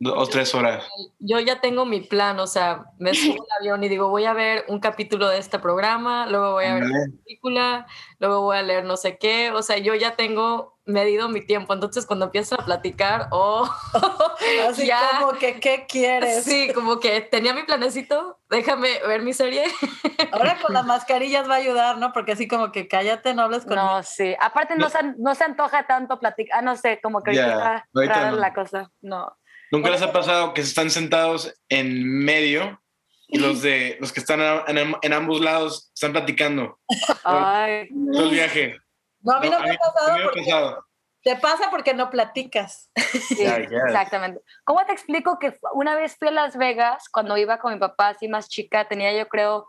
[0.03, 0.89] Dos, tres horas.
[1.19, 4.33] Yo ya tengo mi plan, o sea, me subo al avión y digo, voy a
[4.33, 7.87] ver un capítulo de este programa, luego voy a ver una película,
[8.19, 11.75] luego voy a leer no sé qué, o sea, yo ya tengo medido mi tiempo,
[11.75, 13.69] entonces cuando empiezo a platicar, oh,
[14.69, 16.45] Así como que, ¿qué quieres?
[16.45, 19.65] Sí, como que tenía mi planecito, déjame ver mi serie.
[20.33, 22.15] Ahora con las mascarillas va a ayudar, ¿no?
[22.15, 25.45] Porque así como que cállate, no hables con No, sí, aparte no, se, no se
[25.45, 28.37] antoja tanto platicar, ah, no sé, como que Ya, ahorita no.
[28.39, 29.37] la cosa, no.
[29.71, 32.83] ¿Nunca les ha pasado que están sentados en medio
[33.29, 36.79] y los de los que están en, en ambos lados están platicando
[37.25, 38.79] Ay, todo el viaje?
[39.21, 40.87] No, a mí no, a me mí- ha pasado me porque pasado.
[41.23, 42.91] te pasa porque no platicas.
[43.29, 44.41] sí, exactamente.
[44.65, 48.09] ¿Cómo te explico que una vez fui a Las Vegas cuando iba con mi papá
[48.09, 49.69] así más chica, tenía yo creo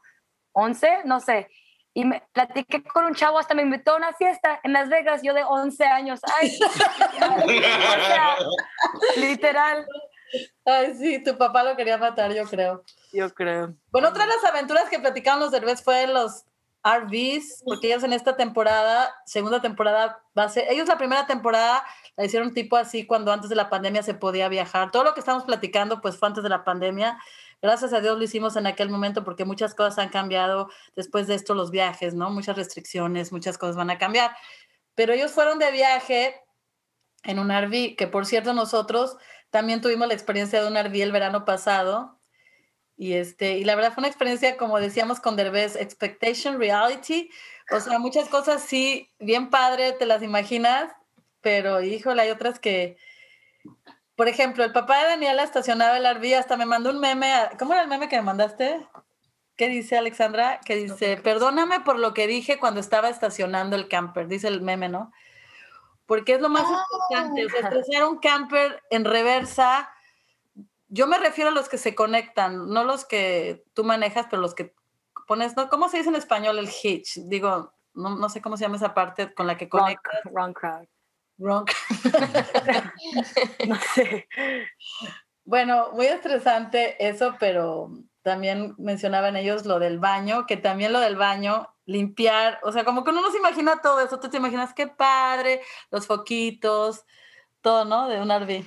[0.54, 1.48] 11, no sé,
[1.94, 5.22] y me platiqué con un chavo, hasta me invitó a una fiesta en Las Vegas,
[5.24, 6.22] yo de 11 años.
[6.40, 6.70] Ay, o
[8.06, 8.38] sea,
[9.18, 9.86] literal,
[10.66, 12.84] Ay, sí, tu papá lo quería matar, yo creo.
[13.12, 13.76] yo creo.
[13.92, 16.46] Bueno, otra de las aventuras que platicaban los Derbez fue los
[16.84, 21.84] RVs, porque ellos en esta temporada, segunda temporada, va a ser, ellos la primera temporada
[22.16, 24.92] la hicieron tipo así cuando antes de la pandemia se podía viajar.
[24.92, 27.20] Todo lo que estamos platicando pues fue antes de la pandemia.
[27.62, 31.36] Gracias a Dios lo hicimos en aquel momento porque muchas cosas han cambiado después de
[31.36, 32.32] esto los viajes, ¿no?
[32.32, 34.36] Muchas restricciones, muchas cosas van a cambiar.
[34.96, 36.42] Pero ellos fueron de viaje
[37.24, 39.18] en un RV, que por cierto nosotros
[39.52, 42.20] también tuvimos la experiencia de un RV el verano pasado.
[42.98, 47.30] Y, este, y la verdad fue una experiencia, como decíamos con Derbez, expectation, reality.
[47.72, 50.92] O sea, muchas cosas sí, bien padre, te las imaginas,
[51.42, 52.98] pero híjole, hay otras que...
[54.16, 57.34] Por ejemplo, el papá de Daniela estacionaba el RV, hasta me mandó un meme.
[57.34, 58.86] a- ¿Cómo era el meme que me mandaste?
[59.56, 60.60] ¿Qué dice Alexandra?
[60.66, 64.90] Que dice, perdóname por lo que dije cuando estaba estacionando el camper, dice el meme,
[64.90, 65.12] ¿no?
[66.06, 69.90] Porque es lo más importante, o sea, estacionar un camper en reversa.
[70.90, 74.54] Yo me refiero a los que se conectan, no los que tú manejas, pero los
[74.56, 74.74] que
[75.28, 75.70] pones, ¿no?
[75.70, 77.20] ¿Cómo se dice en español el hitch?
[77.28, 80.22] Digo, no, no sé cómo se llama esa parte con la que Wrong, conectas.
[80.34, 80.88] wrong crowd.
[81.42, 81.68] Wrong.
[83.68, 84.28] No sé.
[85.44, 91.16] Bueno, muy estresante eso, pero también mencionaban ellos lo del baño, que también lo del
[91.16, 94.74] baño, limpiar, o sea, como que uno no se imagina todo eso, tú te imaginas
[94.74, 97.06] qué padre, los foquitos,
[97.62, 98.08] todo, ¿no?
[98.08, 98.64] De un RV.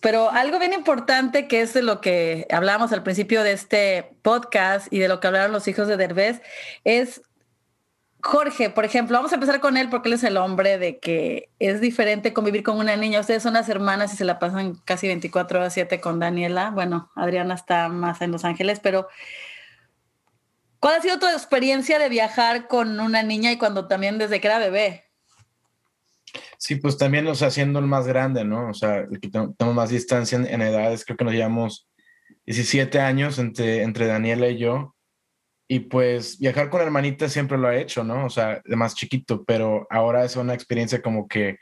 [0.00, 4.92] Pero algo bien importante que es de lo que hablábamos al principio de este podcast
[4.92, 6.42] y de lo que hablaron los hijos de Derbez
[6.84, 7.22] es
[8.22, 11.50] Jorge, por ejemplo, vamos a empezar con él porque él es el hombre de que
[11.58, 13.18] es diferente convivir con una niña.
[13.18, 16.70] Ustedes son las hermanas y se la pasan casi 24 horas 7 con Daniela.
[16.70, 19.08] Bueno, Adriana está más en Los Ángeles, pero
[20.78, 24.46] ¿cuál ha sido tu experiencia de viajar con una niña y cuando también desde que
[24.46, 25.04] era bebé?
[26.58, 28.68] Sí, pues también, o sea, siendo el más grande, ¿no?
[28.68, 31.88] O sea, el que tengo más distancia en, en edades, creo que nos llevamos
[32.46, 34.94] 17 años entre, entre Daniela y yo.
[35.68, 38.26] Y pues viajar con hermanita siempre lo ha hecho, ¿no?
[38.26, 41.58] O sea, de más chiquito, pero ahora es una experiencia como que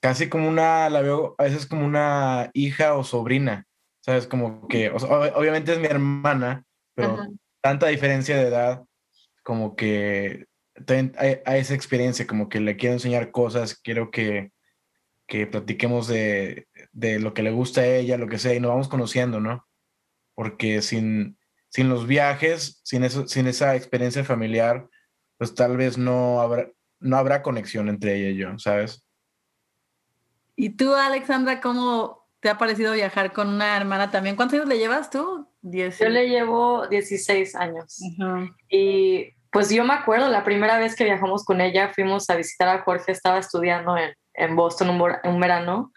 [0.00, 3.66] casi como una, la veo a veces como una hija o sobrina,
[4.00, 4.26] ¿sabes?
[4.26, 7.28] Como que, o sea, obviamente es mi hermana, pero Ajá.
[7.60, 8.84] tanta diferencia de edad,
[9.42, 10.46] como que
[11.16, 14.52] hay esa experiencia, como que le quiero enseñar cosas, quiero que,
[15.26, 18.70] que platiquemos de, de lo que le gusta a ella, lo que sea, y nos
[18.70, 19.66] vamos conociendo, ¿no?
[20.34, 21.38] Porque sin,
[21.76, 24.88] sin los viajes, sin, eso, sin esa experiencia familiar,
[25.36, 29.06] pues tal vez no habrá, no habrá conexión entre ella y yo, ¿sabes?
[30.56, 34.36] ¿Y tú, Alexandra, cómo te ha parecido viajar con una hermana también?
[34.36, 35.46] ¿Cuántos años le llevas tú?
[35.60, 38.00] Yo le llevo 16 años.
[38.70, 42.68] Y pues yo me acuerdo, la primera vez que viajamos con ella, fuimos a visitar
[42.70, 45.92] a Jorge, estaba estudiando en, en Boston un, un, verano,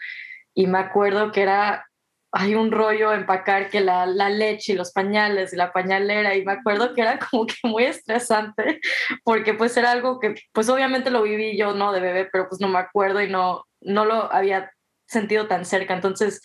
[0.53, 1.88] y me acuerdo que era,
[2.31, 6.45] hay un rollo empacar que la, la, leche y los pañales y la pañalera, y
[6.45, 8.79] me acuerdo que era como que muy estresante,
[9.23, 11.91] porque pues era algo que, pues obviamente lo viví yo, ¿no?
[11.91, 14.71] De bebé, pero pues no me acuerdo y no, no lo había
[15.07, 16.41] sentido tan cerca, entonces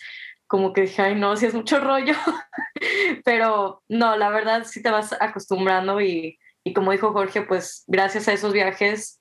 [0.47, 2.13] como que dije, ay no, si es mucho rollo,
[3.25, 8.27] pero no, la verdad sí te vas acostumbrando y, y como dijo Jorge, pues gracias
[8.27, 9.19] a esos viajes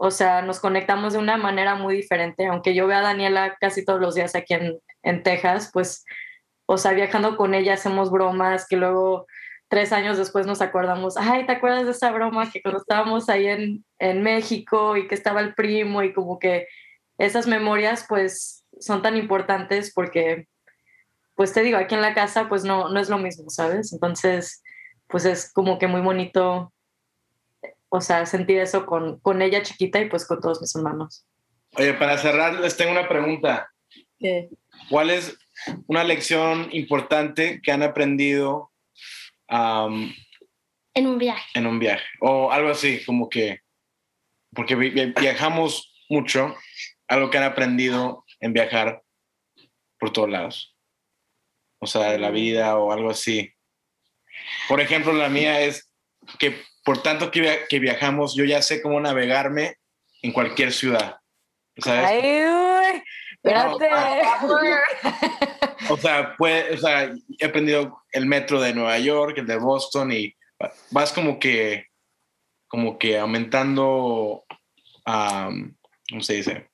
[0.00, 2.46] o sea, nos conectamos de una manera muy diferente.
[2.46, 6.04] Aunque yo vea a Daniela casi todos los días aquí en, en Texas, pues,
[6.66, 9.26] o sea, viajando con ella hacemos bromas que luego
[9.68, 13.46] tres años después nos acordamos, ay, ¿te acuerdas de esa broma que cuando estábamos ahí
[13.46, 16.66] en, en México y que estaba el primo y como que
[17.18, 20.46] esas memorias pues son tan importantes porque,
[21.34, 23.92] pues te digo, aquí en la casa pues no, no es lo mismo, ¿sabes?
[23.92, 24.62] Entonces,
[25.06, 26.72] pues es como que muy bonito
[27.90, 31.24] o sea, sentir eso con, con ella chiquita y pues con todos mis hermanos.
[31.76, 33.70] Oye, para cerrar, les tengo una pregunta.
[34.18, 34.50] ¿Qué?
[34.88, 35.36] ¿Cuál es
[35.86, 38.72] una lección importante que han aprendido
[39.50, 40.12] um,
[40.94, 41.46] en un viaje?
[41.54, 42.06] En un viaje.
[42.20, 43.60] O algo así, como que,
[44.54, 46.56] porque viajamos mucho,
[47.06, 49.02] algo que han aprendido en viajar
[49.98, 50.76] por todos lados.
[51.80, 53.52] O sea, de la vida o algo así.
[54.68, 55.92] Por ejemplo, la mía es
[56.38, 59.76] que por tanto que, que viajamos, yo ya sé cómo navegarme
[60.22, 61.18] en cualquier ciudad.
[61.76, 62.06] ¿sabes?
[62.06, 62.20] Ay,
[63.42, 63.90] espérate.
[65.90, 70.12] o, sea, pues, o sea, he aprendido el metro de Nueva York, el de Boston
[70.12, 70.34] y
[70.90, 71.86] vas como que,
[72.66, 74.44] como que aumentando,
[75.06, 75.74] um,
[76.08, 76.68] ¿cómo se dice?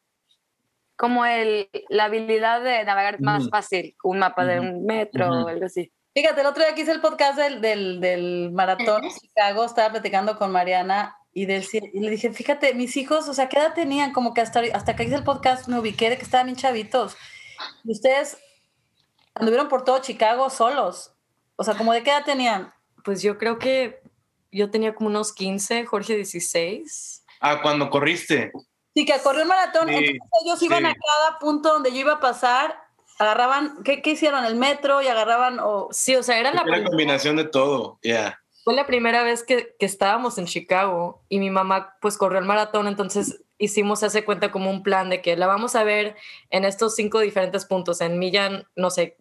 [0.96, 5.66] Como el, la habilidad de navegar más fácil, un mapa de un metro o algo
[5.66, 5.92] así.
[6.14, 10.38] Fíjate, el otro día que hice el podcast del, del, del maratón Chicago, estaba platicando
[10.38, 14.12] con Mariana y, decía, y, le dije, fíjate, mis hijos, o sea, ¿qué edad tenían?
[14.12, 17.16] Como que hasta, hasta que hice el podcast me ubiqué de que estaban bien chavitos.
[17.82, 18.38] Y ustedes
[19.34, 21.12] anduvieron por todo Chicago solos.
[21.56, 22.72] O sea, ¿como de qué edad tenían?
[23.04, 24.00] Pues yo creo que
[24.52, 27.24] yo tenía como unos 15, Jorge 16.
[27.40, 28.52] Ah, cuando corriste.
[28.94, 29.88] Sí, que corrió el maratón.
[29.88, 30.86] Sí, entonces ellos iban sí.
[30.86, 32.84] a cada punto donde yo iba a pasar
[33.18, 34.44] agarraban, ¿qué, ¿qué, hicieron?
[34.44, 35.58] ¿El metro y agarraban?
[35.60, 35.88] O...
[35.90, 38.10] Sí, o sea, era la primera combinación de todo, ya.
[38.10, 38.43] Yeah.
[38.64, 42.46] Fue la primera vez que, que, estábamos en Chicago y mi mamá pues corrió el
[42.46, 46.16] maratón, entonces hicimos hace cuenta como un plan de que la vamos a ver
[46.50, 49.18] en estos cinco diferentes puntos, en Millan, no sé,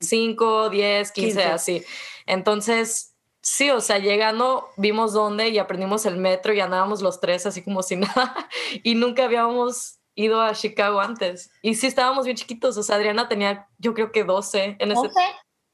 [0.00, 1.84] 5, 10, 15, 15, así.
[2.26, 7.46] Entonces, sí, o sea, llegando vimos dónde y aprendimos el metro y andábamos los tres
[7.46, 8.48] así como si nada
[8.82, 11.50] y nunca habíamos ido a Chicago antes.
[11.62, 15.00] Y sí estábamos bien chiquitos, o sea, Adriana tenía yo creo que 12 en ese...
[15.00, 15.20] 11.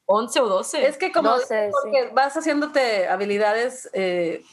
[0.07, 0.87] 11 o 12.
[0.87, 2.09] Es que como 12, porque sí.
[2.13, 4.43] vas haciéndote habilidades, eh,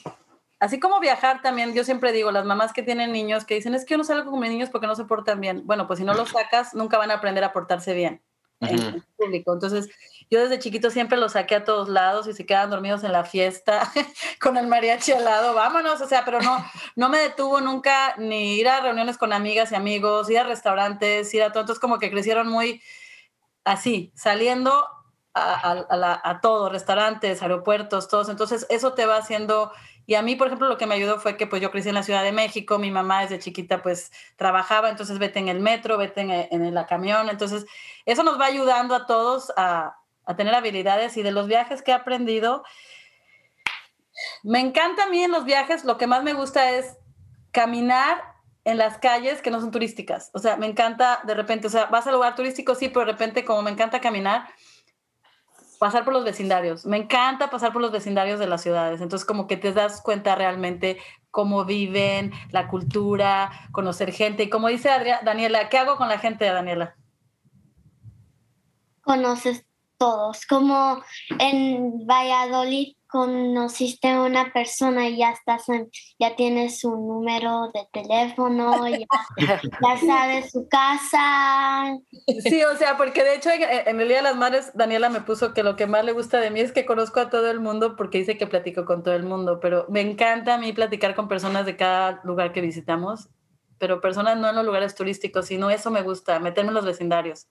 [0.59, 3.85] así como viajar también, yo siempre digo, las mamás que tienen niños que dicen, es
[3.85, 5.63] que yo no salgo con mis niños porque no se portan bien.
[5.65, 8.21] Bueno, pues si no los sacas, nunca van a aprender a portarse bien
[8.61, 8.71] uh -huh.
[8.71, 9.53] en el público.
[9.53, 9.89] Entonces,
[10.29, 13.25] yo desde chiquito siempre los saqué a todos lados y se quedan dormidos en la
[13.25, 13.93] fiesta
[14.41, 16.65] con el mariachi al lado, vámonos, o sea, pero no,
[16.97, 21.33] no me detuvo nunca ni ir a reuniones con amigas y amigos, ir a restaurantes,
[21.33, 22.83] ir a todo, entonces como que crecieron muy
[23.65, 24.85] así, saliendo
[25.35, 29.73] a, a, todo, restaurantes, aeropuertos, todos, entonces eso te va haciendo...
[30.07, 31.95] Y a mí, por ejemplo, lo que me ayudó fue que pues yo crecí en
[31.95, 35.97] la Ciudad de México, mi mamá desde chiquita pues trabajaba, entonces vete en el metro,
[35.97, 37.65] vete en, en el camión, entonces
[38.05, 41.91] eso nos va ayudando a todos a, a tener habilidades y de los viajes que
[41.91, 42.65] he aprendido,
[44.43, 46.99] me encanta a mí en los viajes, lo que más me gusta es
[47.51, 48.23] caminar
[48.65, 50.31] en las calles que no son turísticas.
[50.33, 53.13] O sea, me encanta de repente, o sea, vas al lugar turístico, sí, pero de
[53.13, 54.49] repente como me encanta caminar,
[55.85, 56.87] pasar por los vecindarios.
[56.87, 59.03] Me encanta pasar por los vecindarios de las ciudades.
[59.03, 60.97] Entonces como que te das cuenta realmente
[61.31, 64.45] cómo viven, la cultura, conocer gente.
[64.45, 66.97] Y como dice Adriana, Daniela, ¿qué hago con la gente, Daniela?
[69.03, 69.67] Conoces
[69.99, 71.03] todos, como
[71.39, 75.89] en Valladolid conociste a una persona y ya estás en,
[76.19, 79.07] ya tienes su número de teléfono, ya,
[79.39, 79.61] ya
[80.05, 81.97] sabes su casa.
[82.43, 85.21] Sí, o sea, porque de hecho en, en, el Día de las Madres Daniela me
[85.21, 87.61] puso que lo que más le gusta de mí es que conozco a todo el
[87.61, 91.15] mundo porque dice que platico con todo el mundo, pero me encanta a mí platicar
[91.15, 93.29] con personas de cada lugar que visitamos
[93.77, 97.49] pero personas no en los lugares turísticos, sino eso me gusta, meterme en los vecindarios.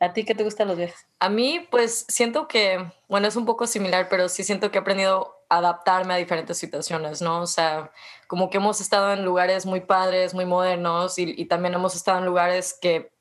[0.00, 1.06] ¿A ti qué te gustan los viajes?
[1.18, 4.80] A mí, pues siento que, bueno, es un poco similar, pero sí siento que he
[4.80, 7.42] aprendido a adaptarme a diferentes situaciones, ¿no?
[7.42, 7.92] O sea,
[8.26, 12.18] como que hemos estado en lugares muy padres, muy modernos y, y también hemos estado
[12.18, 13.12] en lugares que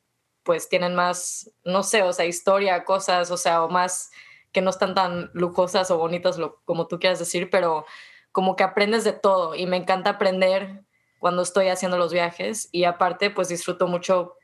[0.44, 4.10] pues tienen más, no sé, o sea, historia, cosas, o sea, o más
[4.54, 7.86] que no están tan lujosas o bonitas como tú quieras decir, pero
[8.32, 10.84] como que aprendes de todo y me encanta aprender
[11.20, 14.39] cuando estoy haciendo los viajes y aparte pues disfruto mucho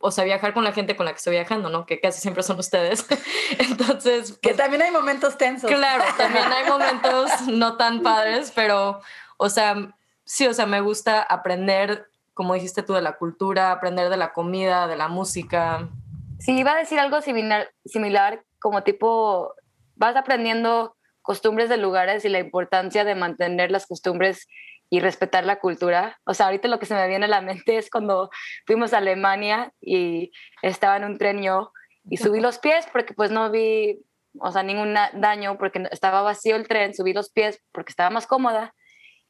[0.00, 1.84] o sea, viajar con la gente con la que estoy viajando, ¿no?
[1.84, 3.06] Que casi siempre son ustedes.
[3.58, 4.32] Entonces...
[4.40, 5.70] Que pues también hay momentos tensos.
[5.70, 9.00] Claro, también hay momentos no tan padres, pero,
[9.36, 9.92] o sea,
[10.24, 14.32] sí, o sea, me gusta aprender, como dijiste tú, de la cultura, aprender de la
[14.32, 15.88] comida, de la música.
[16.38, 19.54] Sí, iba a decir algo similar, similar como tipo,
[19.96, 24.46] vas aprendiendo costumbres de lugares y la importancia de mantener las costumbres
[24.90, 26.18] y respetar la cultura.
[26.24, 28.30] O sea, ahorita lo que se me viene a la mente es cuando
[28.66, 30.32] fuimos a Alemania y
[30.62, 31.72] estaba en un tren yo
[32.08, 34.00] y subí los pies porque pues no vi,
[34.38, 38.26] o sea, ningún daño porque estaba vacío el tren, subí los pies porque estaba más
[38.26, 38.74] cómoda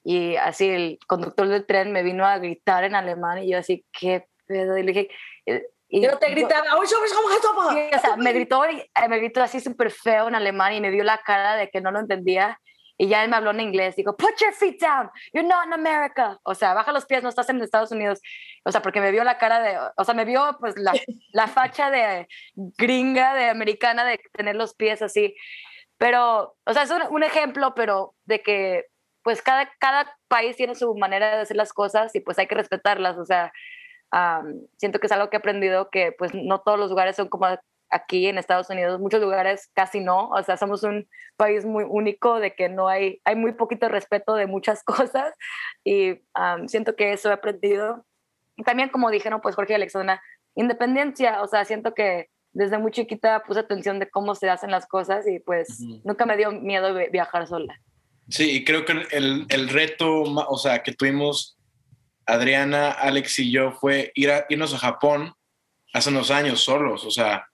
[0.05, 3.85] y así el conductor del tren me vino a gritar en alemán y yo así,
[3.93, 4.79] ¿qué pedo?
[4.79, 5.11] Y le dije...
[5.47, 10.29] Eh, y yo te gritaba, o sea, me gritó, eh, me gritó así súper feo
[10.29, 12.61] en alemán y me dio la cara de que no lo entendía
[12.99, 15.72] y ya él me habló en inglés, digo, put your feet down, you're not in
[15.72, 16.38] America.
[16.42, 18.20] O sea, baja los pies, no estás en Estados Unidos.
[18.64, 20.92] O sea, porque me vio la cara de, o sea, me vio pues la,
[21.32, 25.36] la facha de gringa, de americana, de tener los pies así.
[25.96, 28.86] Pero, o sea, es un, un ejemplo, pero de que
[29.22, 32.57] pues cada, cada país tiene su manera de hacer las cosas y pues hay que
[32.57, 33.16] respetarlas.
[33.16, 33.53] O sea,
[34.76, 37.46] siento que es algo que he aprendido que pues no todos los lugares son como
[37.91, 42.41] aquí en Estados Unidos, muchos lugares casi no, o sea, somos un país muy único
[42.41, 45.34] de que no hay, hay muy poquito respeto de muchas cosas
[45.84, 46.20] y
[46.66, 48.05] siento que eso he aprendido.
[48.64, 50.22] También como dijeron, pues Jorge y Alexandra,
[50.55, 54.86] independencia, o sea, siento que desde muy chiquita puse atención de cómo se hacen las
[54.86, 57.80] cosas y pues nunca me dio miedo viajar sola.
[58.28, 61.59] Sí, y creo que el, el reto, o sea, que tuvimos
[62.28, 65.32] Adriana, Alex y yo fue ir a, irnos a Japón
[65.95, 67.49] hace unos años solos, o sea,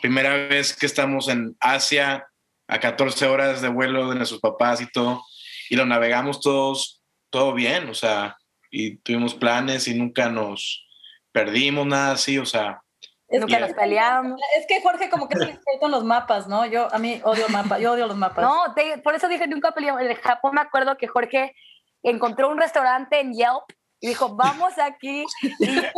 [0.00, 2.26] primera vez que estamos en Asia,
[2.68, 5.22] a 14 horas de vuelo de nuestros papás y todo,
[5.68, 8.36] y lo navegamos todos, todo bien, o sea,
[8.70, 10.86] y tuvimos planes y nunca nos
[11.32, 12.82] perdimos, nada así, o sea.
[13.28, 14.40] nunca nos peleamos.
[14.58, 16.66] Es que Jorge como que se con los mapas, ¿no?
[16.66, 18.44] Yo a mí odio mapas, yo odio los mapas.
[18.44, 20.02] No, por eso dije nunca peleamos.
[20.02, 21.54] En Japón me acuerdo que Jorge
[22.02, 23.64] encontró un restaurante en Yelp
[24.00, 25.24] y dijo, vamos aquí.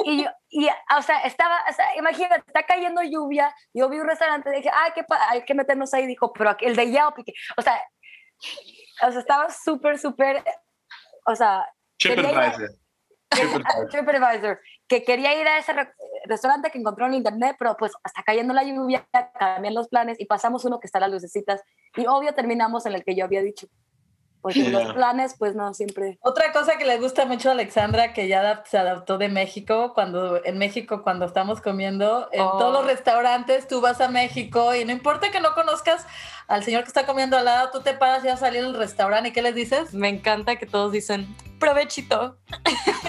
[0.04, 3.54] Y, y, o sea, estaba, o sea, imagínate, está cayendo lluvia.
[3.74, 6.06] Yo vi un restaurante y dije, ay, qué hay que meternos ahí.
[6.06, 7.18] Dijo, pero el de Yelp.
[7.56, 7.80] o sea,
[9.06, 10.44] o sea, estaba súper, súper,
[11.26, 11.68] o sea.
[11.98, 12.70] TripAdvisor.
[13.90, 14.60] TripAdvisor.
[14.86, 15.74] Que quería ir a ese
[16.24, 19.06] restaurante que encontró en internet, pero pues hasta cayendo la lluvia,
[19.38, 21.62] cambian los planes y pasamos uno que está a las lucecitas.
[21.96, 23.66] Y obvio terminamos en el que yo había dicho
[24.40, 26.18] porque los planes, pues no, siempre.
[26.22, 30.44] Otra cosa que le gusta mucho a Alexandra, que ya se adaptó de México, cuando
[30.44, 32.86] en México, cuando estamos comiendo, en todos los oh.
[32.86, 36.06] restaurantes, tú vas a México y no importa que no conozcas
[36.46, 38.74] al señor que está comiendo al lado, tú te paras y vas a salir del
[38.74, 39.92] restaurante y ¿qué les dices?
[39.92, 42.38] Me encanta que todos dicen, provechito.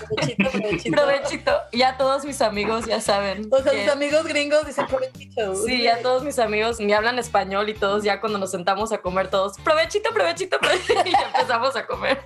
[0.09, 0.95] Provechito, provechito.
[0.95, 1.51] provechito.
[1.71, 3.47] Ya todos mis amigos ya saben.
[3.51, 5.55] O sea, tus amigos gringos dicen provechito.
[5.55, 8.99] Sí, ya todos mis amigos me hablan español y todos ya cuando nos sentamos a
[8.99, 11.18] comer todos, provechito, provechito, provechito.
[11.35, 12.23] Empezamos a comer.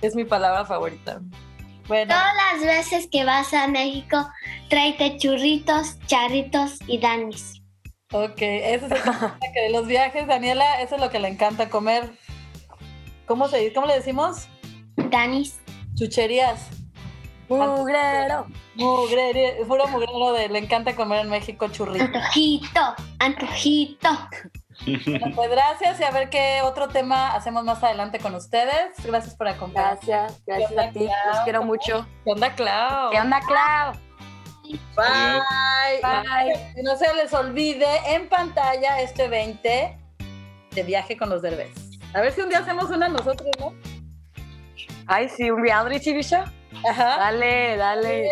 [0.00, 1.20] Es mi palabra favorita.
[1.88, 2.14] Bueno.
[2.14, 4.28] Todas las veces que vas a México,
[4.68, 7.60] tráete churritos, charritos y danis.
[8.12, 11.70] Ok, eso es lo que de los viajes, Daniela, eso es lo que le encanta
[11.70, 12.12] comer.
[13.26, 14.48] ¿Cómo, se, cómo le decimos?
[14.96, 15.60] Danis.
[15.94, 16.68] Chucherías.
[17.48, 18.46] Mugrero.
[18.74, 22.04] Mugrero, puro mugrero de le encanta comer en México churrito.
[22.04, 24.08] Antojito, antojito.
[25.34, 28.92] pues gracias y a ver qué otro tema hacemos más adelante con ustedes.
[29.04, 30.04] Gracias por acompañarnos.
[30.06, 31.08] Gracias, gracias a ti.
[31.28, 32.06] Los quiero mucho.
[32.24, 33.10] ¿Qué onda, Clau?
[33.10, 33.92] ¿Qué onda, Clau?
[34.96, 36.00] Bye.
[36.02, 36.72] Bye.
[36.76, 39.98] Y no se les olvide en pantalla este 20
[40.70, 41.70] de viaje con los derbes.
[42.14, 43.74] A ver si un día hacemos una nosotros, ¿no?
[45.06, 46.44] Ay, sí, un reality TV show.
[46.88, 47.16] Ajá.
[47.18, 48.30] Dale, dale.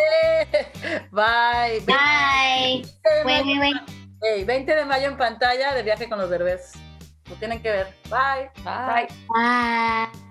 [1.10, 1.80] Bye.
[1.86, 2.84] Bye.
[3.24, 3.99] Bye.
[4.22, 6.72] Hey, 20 de mayo en pantalla de viaje con los derbes.
[7.28, 7.86] Lo tienen que ver.
[8.10, 8.50] Bye.
[8.62, 9.08] Bye.
[9.28, 10.29] Bye.